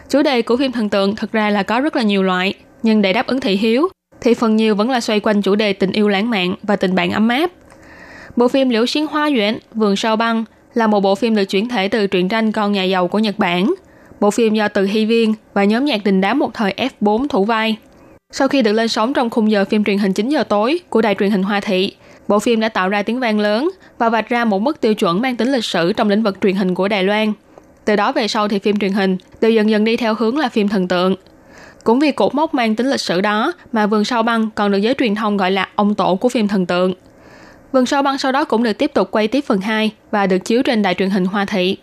[0.08, 3.02] Chủ đề của phim thần tượng thực ra là có rất là nhiều loại, nhưng
[3.02, 3.88] để đáp ứng thị hiếu
[4.20, 6.94] thì phần nhiều vẫn là xoay quanh chủ đề tình yêu lãng mạn và tình
[6.94, 7.50] bạn ấm áp.
[8.36, 11.68] Bộ phim Liễu Xuyên Hoa Duyện, Vườn Sao Băng là một bộ phim được chuyển
[11.68, 13.74] thể từ truyện tranh Con nhà giàu của Nhật Bản.
[14.20, 17.44] Bộ phim do Từ Hy Viên và nhóm nhạc đình đám một thời F4 thủ
[17.44, 17.76] vai.
[18.32, 21.02] Sau khi được lên sóng trong khung giờ phim truyền hình 9 giờ tối của
[21.02, 21.92] đài truyền hình Hoa Thị,
[22.28, 25.20] bộ phim đã tạo ra tiếng vang lớn và vạch ra một mức tiêu chuẩn
[25.20, 27.32] mang tính lịch sử trong lĩnh vực truyền hình của Đài Loan.
[27.84, 30.48] Từ đó về sau thì phim truyền hình đều dần dần đi theo hướng là
[30.48, 31.16] phim thần tượng.
[31.84, 34.78] Cũng vì cột mốc mang tính lịch sử đó mà Vườn Sao Băng còn được
[34.78, 36.94] giới truyền thông gọi là ông tổ của phim thần tượng.
[37.72, 40.38] Vườn Sao Băng sau đó cũng được tiếp tục quay tiếp phần 2 và được
[40.38, 41.76] chiếu trên đài truyền hình Hoa Thị.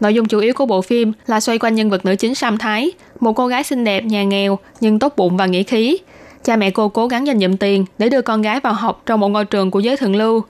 [0.00, 2.58] Nội dung chủ yếu của bộ phim là xoay quanh nhân vật nữ chính Sam
[2.58, 5.98] Thái, một cô gái xinh đẹp, nhà nghèo nhưng tốt bụng và nghĩa khí.
[6.44, 9.20] Cha mẹ cô cố gắng dành dụm tiền để đưa con gái vào học trong
[9.20, 10.42] một ngôi trường của giới thượng lưu.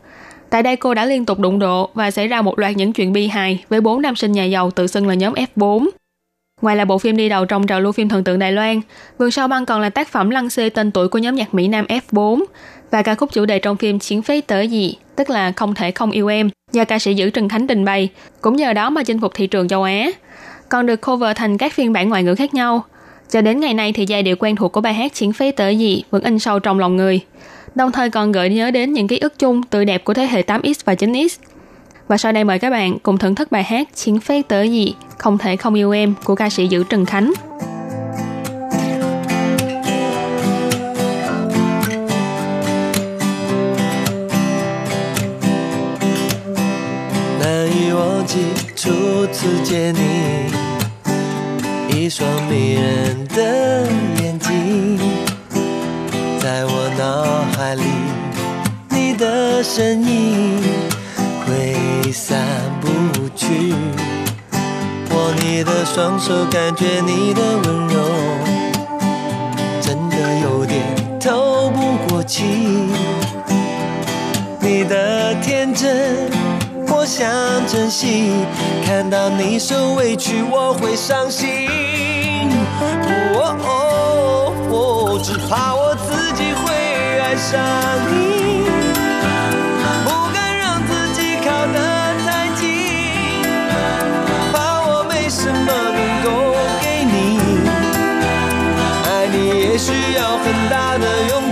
[0.51, 3.13] Tại đây cô đã liên tục đụng độ và xảy ra một loạt những chuyện
[3.13, 5.89] bi hài với bốn nam sinh nhà giàu tự xưng là nhóm F4.
[6.63, 8.81] Ngoài là bộ phim đi đầu trong trào lưu phim thần tượng Đài Loan,
[9.19, 11.69] Vườn Sao Băng còn là tác phẩm lăng xê tên tuổi của nhóm nhạc Mỹ
[11.69, 12.45] Nam F4
[12.91, 15.91] và ca khúc chủ đề trong phim Chiến phế tớ gì, tức là Không thể
[15.91, 18.09] không yêu em, do ca sĩ Giữ Trần Khánh trình bày,
[18.41, 20.11] cũng nhờ đó mà chinh phục thị trường châu Á.
[20.69, 22.85] Còn được cover thành các phiên bản ngoại ngữ khác nhau.
[23.31, 25.69] Cho đến ngày nay thì giai điệu quen thuộc của bài hát Chiến phế tớ
[25.69, 27.21] gì vẫn in sâu trong lòng người.
[27.75, 30.43] Đồng thời còn gợi nhớ đến những ký ức chung tươi đẹp của thế hệ
[30.43, 31.29] 8X và 9X.
[32.10, 34.96] Và sau đây mời các bạn cùng thưởng thức bài hát Chiến phế tớ gì,
[35.18, 37.34] Không thể không yêu em của ca sĩ Giữ Trần Khánh.
[48.76, 50.52] 初次见你，
[51.90, 53.88] 一双迷人的
[54.22, 55.00] 眼睛，
[56.40, 57.84] 在我脑海里，
[58.90, 60.62] 你的身影
[61.51, 62.39] 挥散
[62.81, 62.89] 不
[63.35, 63.75] 去。
[65.11, 67.97] 握你的双手，感觉你的温柔，
[69.81, 70.81] 真的有点
[71.19, 72.45] 透不过气。
[74.61, 76.31] 你的天真。
[76.87, 77.29] 我想
[77.67, 78.31] 珍惜，
[78.87, 81.49] 看到你受委屈，我会伤心。
[83.35, 86.73] 哦，只怕我自己会
[87.21, 87.59] 爱上
[88.11, 88.30] 你，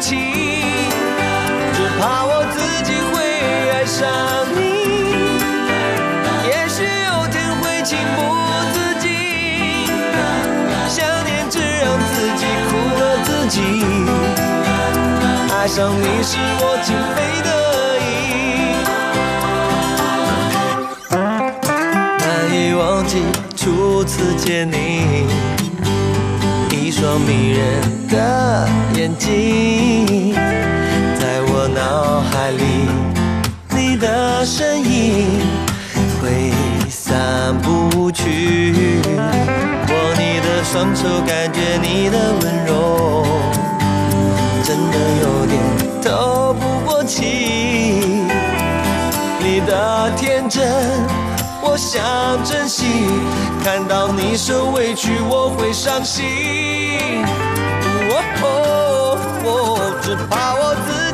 [0.01, 0.17] 情
[1.75, 3.15] 只怕我自己会
[3.73, 4.07] 爱上
[4.55, 4.59] 你。
[6.47, 8.19] 也许有天会情不
[8.73, 9.07] 自禁
[10.89, 13.57] 想念只让自己苦了自己。
[15.53, 17.49] 爱上你是我情非得
[18.07, 18.07] 已。
[22.19, 23.13] 难以忘记
[23.57, 25.58] 初次见你。
[27.01, 32.65] 双迷人的眼睛，在我脑海里，
[33.71, 35.41] 你的身影
[36.21, 36.51] 挥
[36.91, 38.75] 散不去。
[39.15, 43.25] 握你的双手，感觉你的温柔，
[44.65, 45.57] 真的有点
[46.03, 48.25] 透不过气。
[49.39, 50.67] 你的天真，
[51.79, 52.85] 想珍惜。
[53.65, 56.27] 看到你受委屈，我会伤心。
[58.43, 61.08] 哦，只怕我自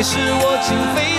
[0.00, 1.09] 你是我情非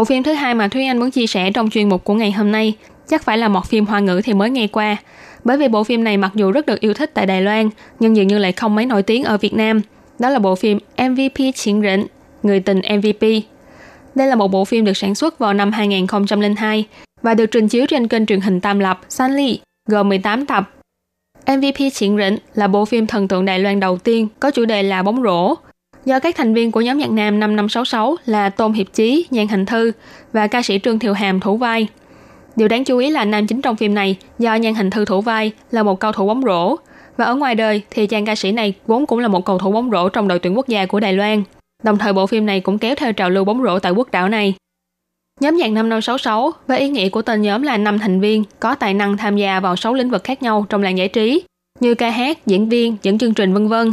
[0.00, 2.32] Bộ phim thứ hai mà Thúy Anh muốn chia sẻ trong chuyên mục của ngày
[2.32, 2.74] hôm nay
[3.08, 4.96] chắc phải là một phim hoa ngữ thì mới nghe qua.
[5.44, 7.70] Bởi vì bộ phim này mặc dù rất được yêu thích tại Đài Loan,
[8.00, 9.80] nhưng dường như lại không mấy nổi tiếng ở Việt Nam.
[10.18, 12.06] Đó là bộ phim MVP Chiến Rịnh,
[12.42, 13.26] Người tình MVP.
[14.14, 16.84] Đây là một bộ phim được sản xuất vào năm 2002
[17.22, 20.70] và được trình chiếu trên kênh truyền hình Tam Lập, Sunly, gồm 18 tập.
[21.46, 24.82] MVP Chiến Rịnh là bộ phim thần tượng Đài Loan đầu tiên có chủ đề
[24.82, 25.54] là bóng rổ,
[26.04, 29.66] do các thành viên của nhóm nhạc nam 5566 là Tôn Hiệp Chí, Nhan Hành
[29.66, 29.92] Thư
[30.32, 31.88] và ca sĩ Trương Thiều Hàm thủ vai.
[32.56, 35.20] Điều đáng chú ý là nam chính trong phim này do Nhan Hành Thư thủ
[35.20, 36.76] vai là một cầu thủ bóng rổ
[37.16, 39.72] và ở ngoài đời thì chàng ca sĩ này vốn cũng là một cầu thủ
[39.72, 41.42] bóng rổ trong đội tuyển quốc gia của Đài Loan.
[41.82, 44.28] Đồng thời bộ phim này cũng kéo theo trào lưu bóng rổ tại quốc đảo
[44.28, 44.54] này.
[45.40, 48.94] Nhóm nhạc 5566 với ý nghĩa của tên nhóm là năm thành viên có tài
[48.94, 51.42] năng tham gia vào 6 lĩnh vực khác nhau trong làng giải trí
[51.80, 53.92] như ca hát, diễn viên, dẫn chương trình vân vân.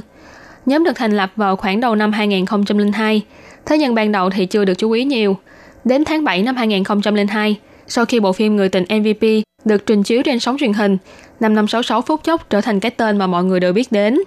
[0.67, 3.21] Nhóm được thành lập vào khoảng đầu năm 2002,
[3.65, 5.37] thế nhưng ban đầu thì chưa được chú ý nhiều.
[5.85, 7.55] Đến tháng 7 năm 2002,
[7.87, 10.97] sau khi bộ phim Người tình MVP được trình chiếu trên sóng truyền hình,
[11.39, 14.19] 5566 phút chốc trở thành cái tên mà mọi người đều biết đến.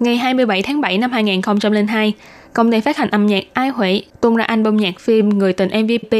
[0.00, 2.12] Ngày 27 tháng 7 năm 2002,
[2.52, 5.68] công ty phát hành âm nhạc Ai Huệ tung ra album nhạc phim Người tình
[5.68, 6.16] MVP.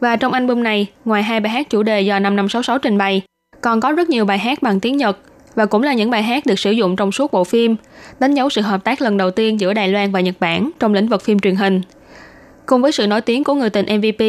[0.00, 3.22] Và trong album này, ngoài hai bài hát chủ đề do 5566 trình bày,
[3.60, 5.18] còn có rất nhiều bài hát bằng tiếng Nhật
[5.54, 7.76] và cũng là những bài hát được sử dụng trong suốt bộ phim,
[8.18, 10.94] đánh dấu sự hợp tác lần đầu tiên giữa Đài Loan và Nhật Bản trong
[10.94, 11.80] lĩnh vực phim truyền hình.
[12.66, 14.24] Cùng với sự nổi tiếng của người tình MVP,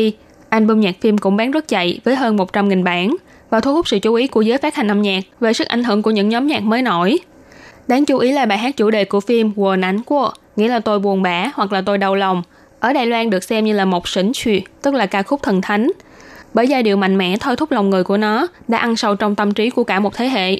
[0.49, 3.15] album nhạc phim cũng bán rất chạy với hơn 100.000 bản
[3.49, 5.83] và thu hút sự chú ý của giới phát hành âm nhạc về sức ảnh
[5.83, 7.17] hưởng của những nhóm nhạc mới nổi.
[7.87, 10.79] Đáng chú ý là bài hát chủ đề của phim Wo Nán Quo, nghĩa là
[10.79, 12.43] tôi buồn bã hoặc là tôi đau lòng,
[12.79, 15.61] ở Đài Loan được xem như là một sỉnh truyện, tức là ca khúc thần
[15.61, 15.91] thánh.
[16.53, 19.35] Bởi giai điệu mạnh mẽ thôi thúc lòng người của nó đã ăn sâu trong
[19.35, 20.59] tâm trí của cả một thế hệ.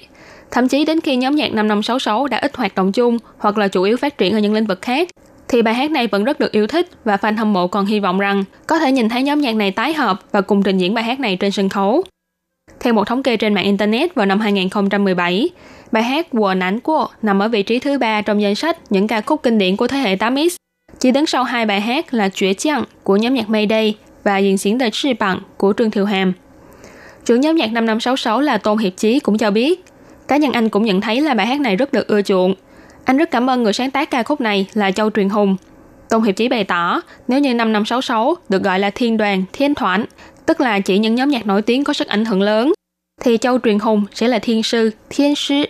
[0.51, 3.83] Thậm chí đến khi nhóm nhạc 5566 đã ít hoạt động chung hoặc là chủ
[3.83, 5.09] yếu phát triển ở những lĩnh vực khác,
[5.47, 7.99] thì bài hát này vẫn rất được yêu thích và fan hâm mộ còn hy
[7.99, 10.93] vọng rằng có thể nhìn thấy nhóm nhạc này tái hợp và cùng trình diễn
[10.93, 12.03] bài hát này trên sân khấu.
[12.79, 15.49] Theo một thống kê trên mạng Internet vào năm 2017,
[15.91, 19.07] bài hát Wo Nán Quo nằm ở vị trí thứ ba trong danh sách những
[19.07, 20.55] ca khúc kinh điển của thế hệ 8X.
[20.99, 24.57] Chỉ đứng sau hai bài hát là Chuyện Chăng của nhóm nhạc Mayday và Diễn
[24.57, 26.33] Xiển Đời Sư Bằng của Trương Thiều Hàm.
[27.25, 29.83] Trưởng nhóm nhạc 5566 là Tôn Hiệp Chí cũng cho biết,
[30.27, 32.55] cá nhân anh cũng nhận thấy là bài hát này rất được ưa chuộng.
[33.05, 35.55] Anh rất cảm ơn người sáng tác ca khúc này là Châu Truyền Hùng.
[36.09, 40.05] Tôn Hiệp Chí bày tỏ, nếu như 5566 được gọi là thiên đoàn, thiên thoảng,
[40.45, 42.73] tức là chỉ những nhóm nhạc nổi tiếng có sức ảnh hưởng lớn,
[43.21, 45.63] thì Châu Truyền Hùng sẽ là thiên sư, thiên sư.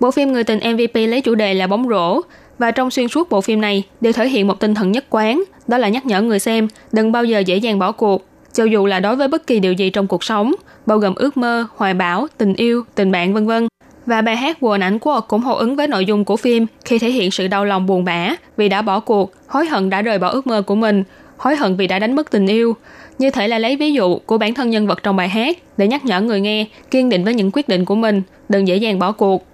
[0.00, 2.20] Bộ phim Người tình MVP lấy chủ đề là bóng rổ,
[2.58, 5.42] và trong xuyên suốt bộ phim này đều thể hiện một tinh thần nhất quán,
[5.66, 8.86] đó là nhắc nhở người xem đừng bao giờ dễ dàng bỏ cuộc, cho dù
[8.86, 10.52] là đối với bất kỳ điều gì trong cuộc sống,
[10.86, 13.68] bao gồm ước mơ, hoài bão, tình yêu, tình bạn vân vân.
[14.06, 16.98] Và bài hát Quần ảnh của cũng hô ứng với nội dung của phim khi
[16.98, 20.18] thể hiện sự đau lòng buồn bã vì đã bỏ cuộc, hối hận đã rời
[20.18, 21.04] bỏ ước mơ của mình,
[21.36, 22.76] hối hận vì đã đánh mất tình yêu.
[23.18, 25.86] Như thể là lấy ví dụ của bản thân nhân vật trong bài hát để
[25.86, 28.98] nhắc nhở người nghe kiên định với những quyết định của mình, đừng dễ dàng
[28.98, 29.46] bỏ cuộc.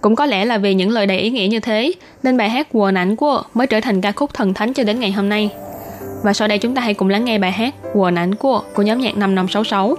[0.00, 2.68] Cũng có lẽ là vì những lời đầy ý nghĩa như thế, nên bài hát
[2.72, 5.50] Quần ảnh của mới trở thành ca khúc thần thánh cho đến ngày hôm nay.
[6.23, 8.81] Và sau đây chúng ta hãy cùng lắng nghe bài hát Quần ảnh của của
[8.81, 9.95] nhóm nhạc 5566.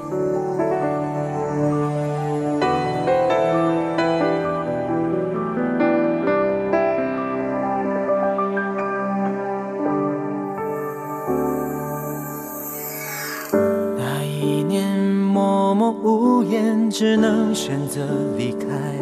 [13.98, 14.98] 那一年
[15.34, 18.00] 默默无言，只能选择
[18.36, 18.97] 离开。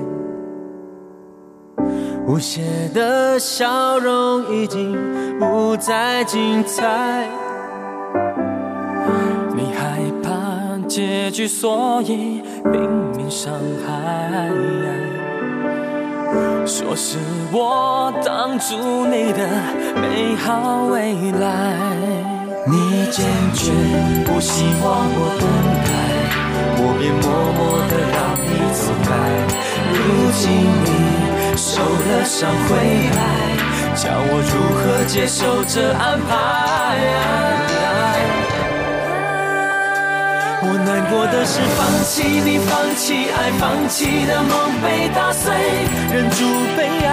[2.28, 2.62] 无邪
[2.94, 4.94] 的笑容已经
[5.40, 7.26] 不再精彩。
[9.56, 12.82] 你害怕结局，所以拼
[13.16, 13.54] 命伤
[13.86, 14.52] 害。
[16.66, 17.18] 说是
[17.54, 18.76] 我挡住
[19.06, 19.48] 你的
[19.96, 21.74] 美好未来。
[22.70, 23.72] 你坚决
[24.26, 25.48] 不希望我等
[25.88, 25.90] 待，
[26.76, 27.26] 我便默
[27.56, 29.10] 默的让你走开。
[29.96, 29.98] 如
[30.34, 30.44] 今
[30.84, 30.88] 你
[31.58, 32.78] 受了伤回
[33.18, 33.20] 来，
[33.96, 36.32] 叫我如何接受这安排？
[40.62, 44.54] 我难过的是放弃你，放弃爱，放弃的梦
[44.84, 45.52] 被打碎，
[46.14, 46.46] 忍住
[46.78, 47.10] 悲哀。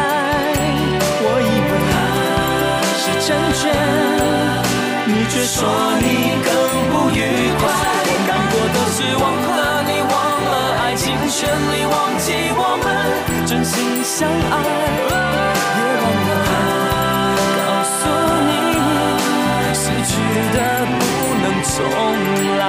[1.24, 1.72] 我以为
[3.00, 3.62] 是成全。
[5.06, 5.56] 你却说
[6.00, 6.04] 你
[6.44, 6.52] 更
[6.92, 7.18] 不愉
[7.58, 7.62] 快。
[8.06, 9.24] 我难过的是忘
[9.56, 9.63] 了，
[10.94, 12.86] 了爱情旋律，忘记我们
[13.48, 13.74] 真心
[14.04, 14.54] 相爱，
[15.74, 16.32] 也忘了
[17.58, 17.98] 告诉
[18.46, 18.50] 你，
[19.74, 20.12] 失去
[20.54, 21.02] 的不
[21.42, 21.74] 能重
[22.58, 22.62] 来。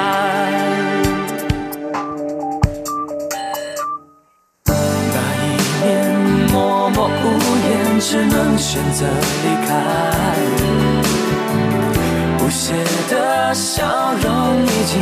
[5.13, 5.45] 那一
[5.83, 5.85] 年
[6.51, 6.55] 默
[6.89, 7.23] 默无
[7.67, 7.69] 言，
[7.99, 9.05] 只能选择
[9.43, 9.69] 离开。
[12.39, 12.73] 不屑
[13.07, 13.85] 的笑
[14.23, 14.27] 容
[14.63, 14.99] 已经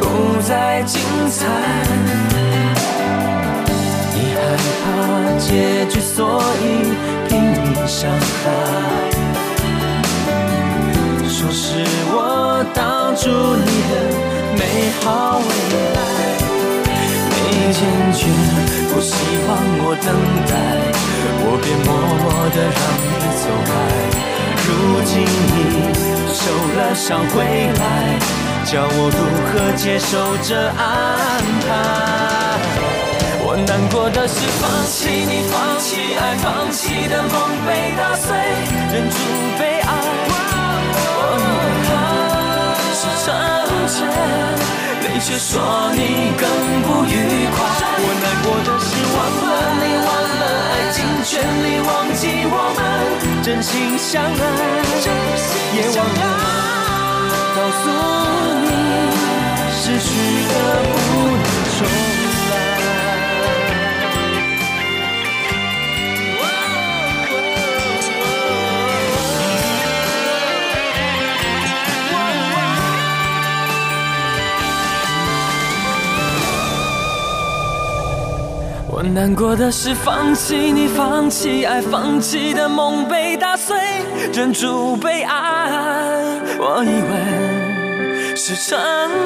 [0.00, 1.44] 不再精彩，
[4.40, 4.84] 害怕
[5.38, 6.64] 结局，所以
[7.28, 8.42] 拼命伤害。
[11.28, 11.62] 说是
[12.12, 13.92] 我挡住你的
[14.58, 14.60] 美
[15.00, 15.48] 好未
[15.94, 15.98] 来，
[17.34, 17.38] 你
[17.72, 17.78] 坚
[18.12, 18.20] 决
[18.92, 19.08] 不希
[19.46, 19.48] 望
[19.82, 20.08] 我等
[20.48, 20.52] 待，
[21.42, 21.88] 我便默
[22.22, 22.80] 默的让
[23.10, 23.68] 你走开。
[24.66, 24.68] 如
[25.04, 26.10] 今你。
[26.32, 27.82] 受了伤回来，
[28.64, 29.18] 叫我如
[29.50, 30.08] 何接受
[30.42, 30.80] 这安
[31.66, 32.29] 排？
[33.70, 37.32] 难过的是放弃你，放弃爱，放弃的梦
[37.64, 38.34] 被打碎，
[38.90, 39.16] 忍住
[39.60, 39.88] 悲哀。
[41.14, 41.46] 我以
[41.86, 41.94] 为
[42.98, 43.30] 是成
[43.86, 43.94] 全，
[45.06, 45.54] 你却说
[45.94, 46.42] 你更
[46.82, 47.14] 不愉
[47.54, 47.56] 快。
[47.94, 50.10] 我难过的是忘了你，忘
[50.40, 50.90] 了爱。
[50.90, 52.78] 尽全力，忘记我们
[53.44, 54.42] 真心相爱。
[55.76, 56.22] 也忘了
[57.54, 57.86] 告诉
[58.66, 58.66] 你，
[59.70, 60.10] 失去
[60.48, 60.52] 的
[60.90, 60.98] 不
[61.30, 61.46] 能
[61.78, 61.78] 重
[79.12, 83.76] 难过的是放弃你，放弃爱，放弃的梦被打碎，
[84.32, 86.12] 忍住悲哀。
[86.58, 88.78] 我以为是成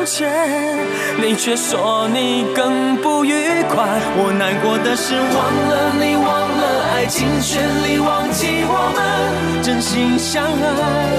[0.07, 0.78] 全，
[1.20, 3.85] 你却说你更不愉快。
[4.16, 10.49] 我难过的是忘了你，忘了爱，尽全力忘记我们真心相爱，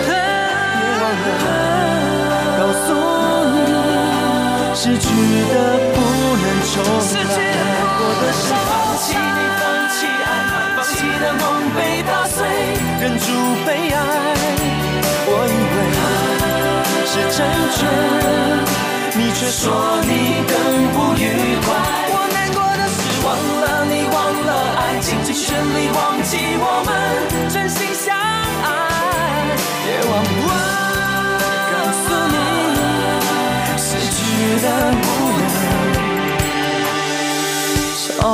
[0.08, 0.12] 别
[1.04, 1.06] 忘
[1.44, 1.48] 了
[2.58, 2.88] 告诉
[3.54, 5.06] 你，失去
[5.54, 5.54] 的
[5.94, 5.98] 不
[6.42, 6.44] 能
[6.74, 6.74] 重
[7.30, 7.85] 来。
[7.98, 10.28] 过的是放弃你，放弃爱，
[10.76, 11.44] 放弃的梦
[11.76, 12.38] 被打碎，
[13.02, 13.26] 忍住
[13.66, 13.98] 悲哀。
[15.28, 15.78] 我以为
[17.08, 17.38] 是成
[17.76, 17.78] 全，
[19.18, 19.64] 你却说
[20.04, 20.12] 你
[20.48, 20.54] 更
[20.94, 21.24] 不愉
[21.66, 21.68] 快。
[22.12, 23.28] 我难过的是忘
[23.62, 24.16] 了你，忘
[24.46, 26.90] 了爱，尽尽全力忘记我们
[27.50, 28.68] 真心相爱，
[29.86, 30.14] 别忘
[30.48, 30.52] 我
[31.72, 31.74] 告
[32.04, 32.38] 诉你，
[33.80, 34.18] 失去
[34.62, 34.68] 的
[38.26, 38.32] Ca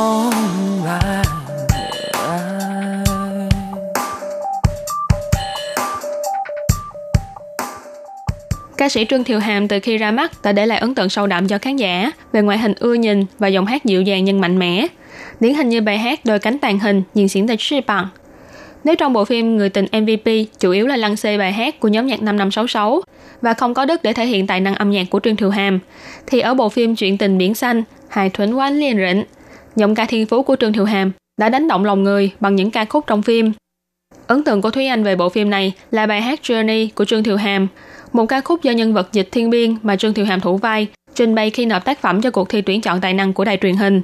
[8.89, 11.47] sĩ Trương Thiều Hàm từ khi ra mắt đã để lại ấn tượng sâu đậm
[11.47, 14.59] cho khán giả về ngoại hình ưa nhìn và giọng hát dịu dàng nhưng mạnh
[14.59, 14.87] mẽ.
[15.39, 18.05] Điển hình như bài hát Đôi cánh tàn hình nhìn xỉn tại Shiban.
[18.83, 21.87] Nếu trong bộ phim Người tình MVP chủ yếu là lăng xê bài hát của
[21.87, 23.01] nhóm nhạc 5566
[23.41, 25.79] và không có đức để thể hiện tài năng âm nhạc của Trương Thiều Hàm,
[26.27, 29.23] thì ở bộ phim Chuyện tình biển xanh, Hải Thuấn Quán liền rịnh,
[29.75, 32.71] giọng ca thiên phú của Trương Thiều Hàm đã đánh động lòng người bằng những
[32.71, 33.51] ca khúc trong phim.
[34.27, 37.23] Ấn tượng của Thúy Anh về bộ phim này là bài hát Journey của Trương
[37.23, 37.67] Thiều Hàm,
[38.13, 40.87] một ca khúc do nhân vật Dịch Thiên Biên mà Trương Thiệu Hàm thủ vai,
[41.15, 43.57] trình bày khi nộp tác phẩm cho cuộc thi tuyển chọn tài năng của đài
[43.61, 44.01] truyền hình.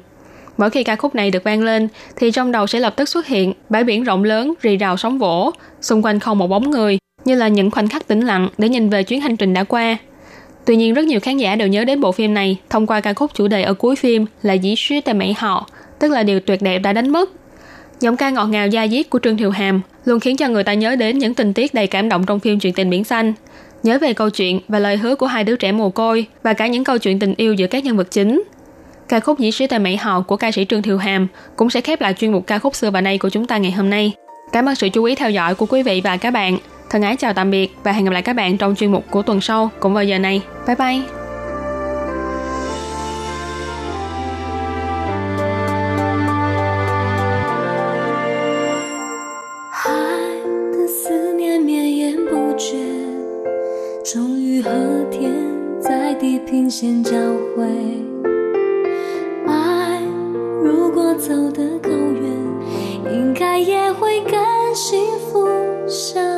[0.57, 3.27] Mỗi khi ca khúc này được vang lên, thì trong đầu sẽ lập tức xuất
[3.27, 5.51] hiện bãi biển rộng lớn, rì rào sóng vỗ,
[5.81, 8.89] xung quanh không một bóng người, như là những khoảnh khắc tĩnh lặng để nhìn
[8.89, 9.97] về chuyến hành trình đã qua.
[10.67, 13.13] Tuy nhiên rất nhiều khán giả đều nhớ đến bộ phim này thông qua ca
[13.13, 16.39] khúc chủ đề ở cuối phim là Dĩ suýt tại Mỹ họ, tức là điều
[16.39, 17.29] tuyệt đẹp đã đánh mất.
[17.99, 20.73] Giọng ca ngọt ngào da diết của Trương thiều Hàm luôn khiến cho người ta
[20.73, 23.33] nhớ đến những tình tiết đầy cảm động trong phim Chuyện tình biển xanh,
[23.83, 26.67] nhớ về câu chuyện và lời hứa của hai đứa trẻ mồ côi và cả
[26.67, 28.43] những câu chuyện tình yêu giữa các nhân vật chính.
[29.09, 31.81] Ca khúc Dĩ sứ tại Mỹ họ của ca sĩ Trương Thiều Hàm cũng sẽ
[31.81, 34.13] khép lại chuyên mục ca khúc xưa và nay của chúng ta ngày hôm nay.
[34.51, 36.57] Cảm ơn sự chú ý theo dõi của quý vị và các bạn.
[36.89, 39.21] Thân ái chào tạm biệt và hẹn gặp lại các bạn trong chuyên mục của
[39.21, 40.41] tuần sau cũng vào giờ này.
[40.67, 41.01] Bye bye!
[49.71, 52.27] Hãy subscribe
[55.83, 56.13] cho
[56.51, 57.97] kênh Ghiền Mì Gõ
[60.97, 61.69] Để không bỏ
[62.21, 62.37] lỡ
[63.03, 63.93] những video
[65.33, 66.36] hấp dẫn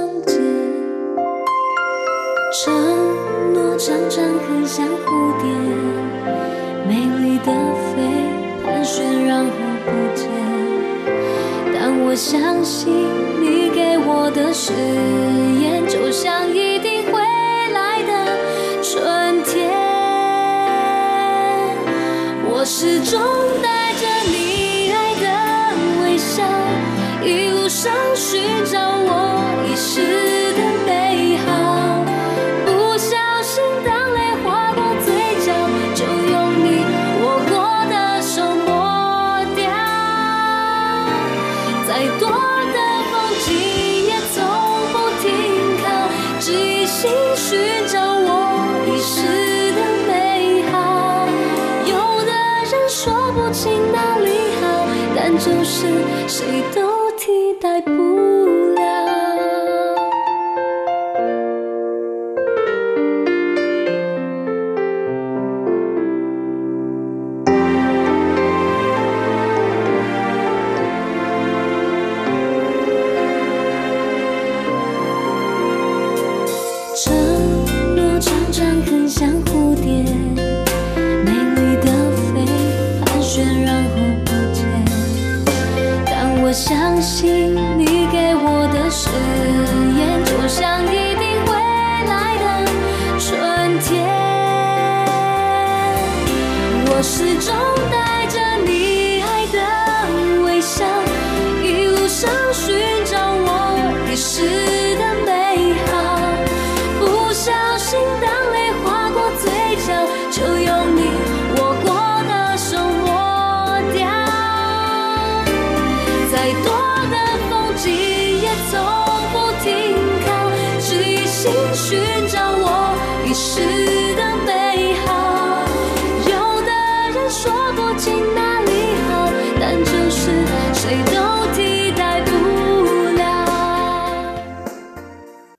[2.51, 2.73] 承
[3.53, 5.47] 诺常常很像蝴蝶，
[6.87, 8.01] 美丽的飞，
[8.65, 9.51] 盘旋然后
[9.85, 10.27] 不见。
[11.71, 12.91] 但我相信
[13.39, 14.73] 你给我的誓
[15.61, 17.21] 言，就像一定会
[17.71, 18.11] 来的
[18.81, 19.69] 春天。
[22.51, 23.21] 我始终
[23.61, 25.27] 带着你爱的
[26.01, 26.43] 微笑，
[27.23, 30.38] 一路上寻找我遗失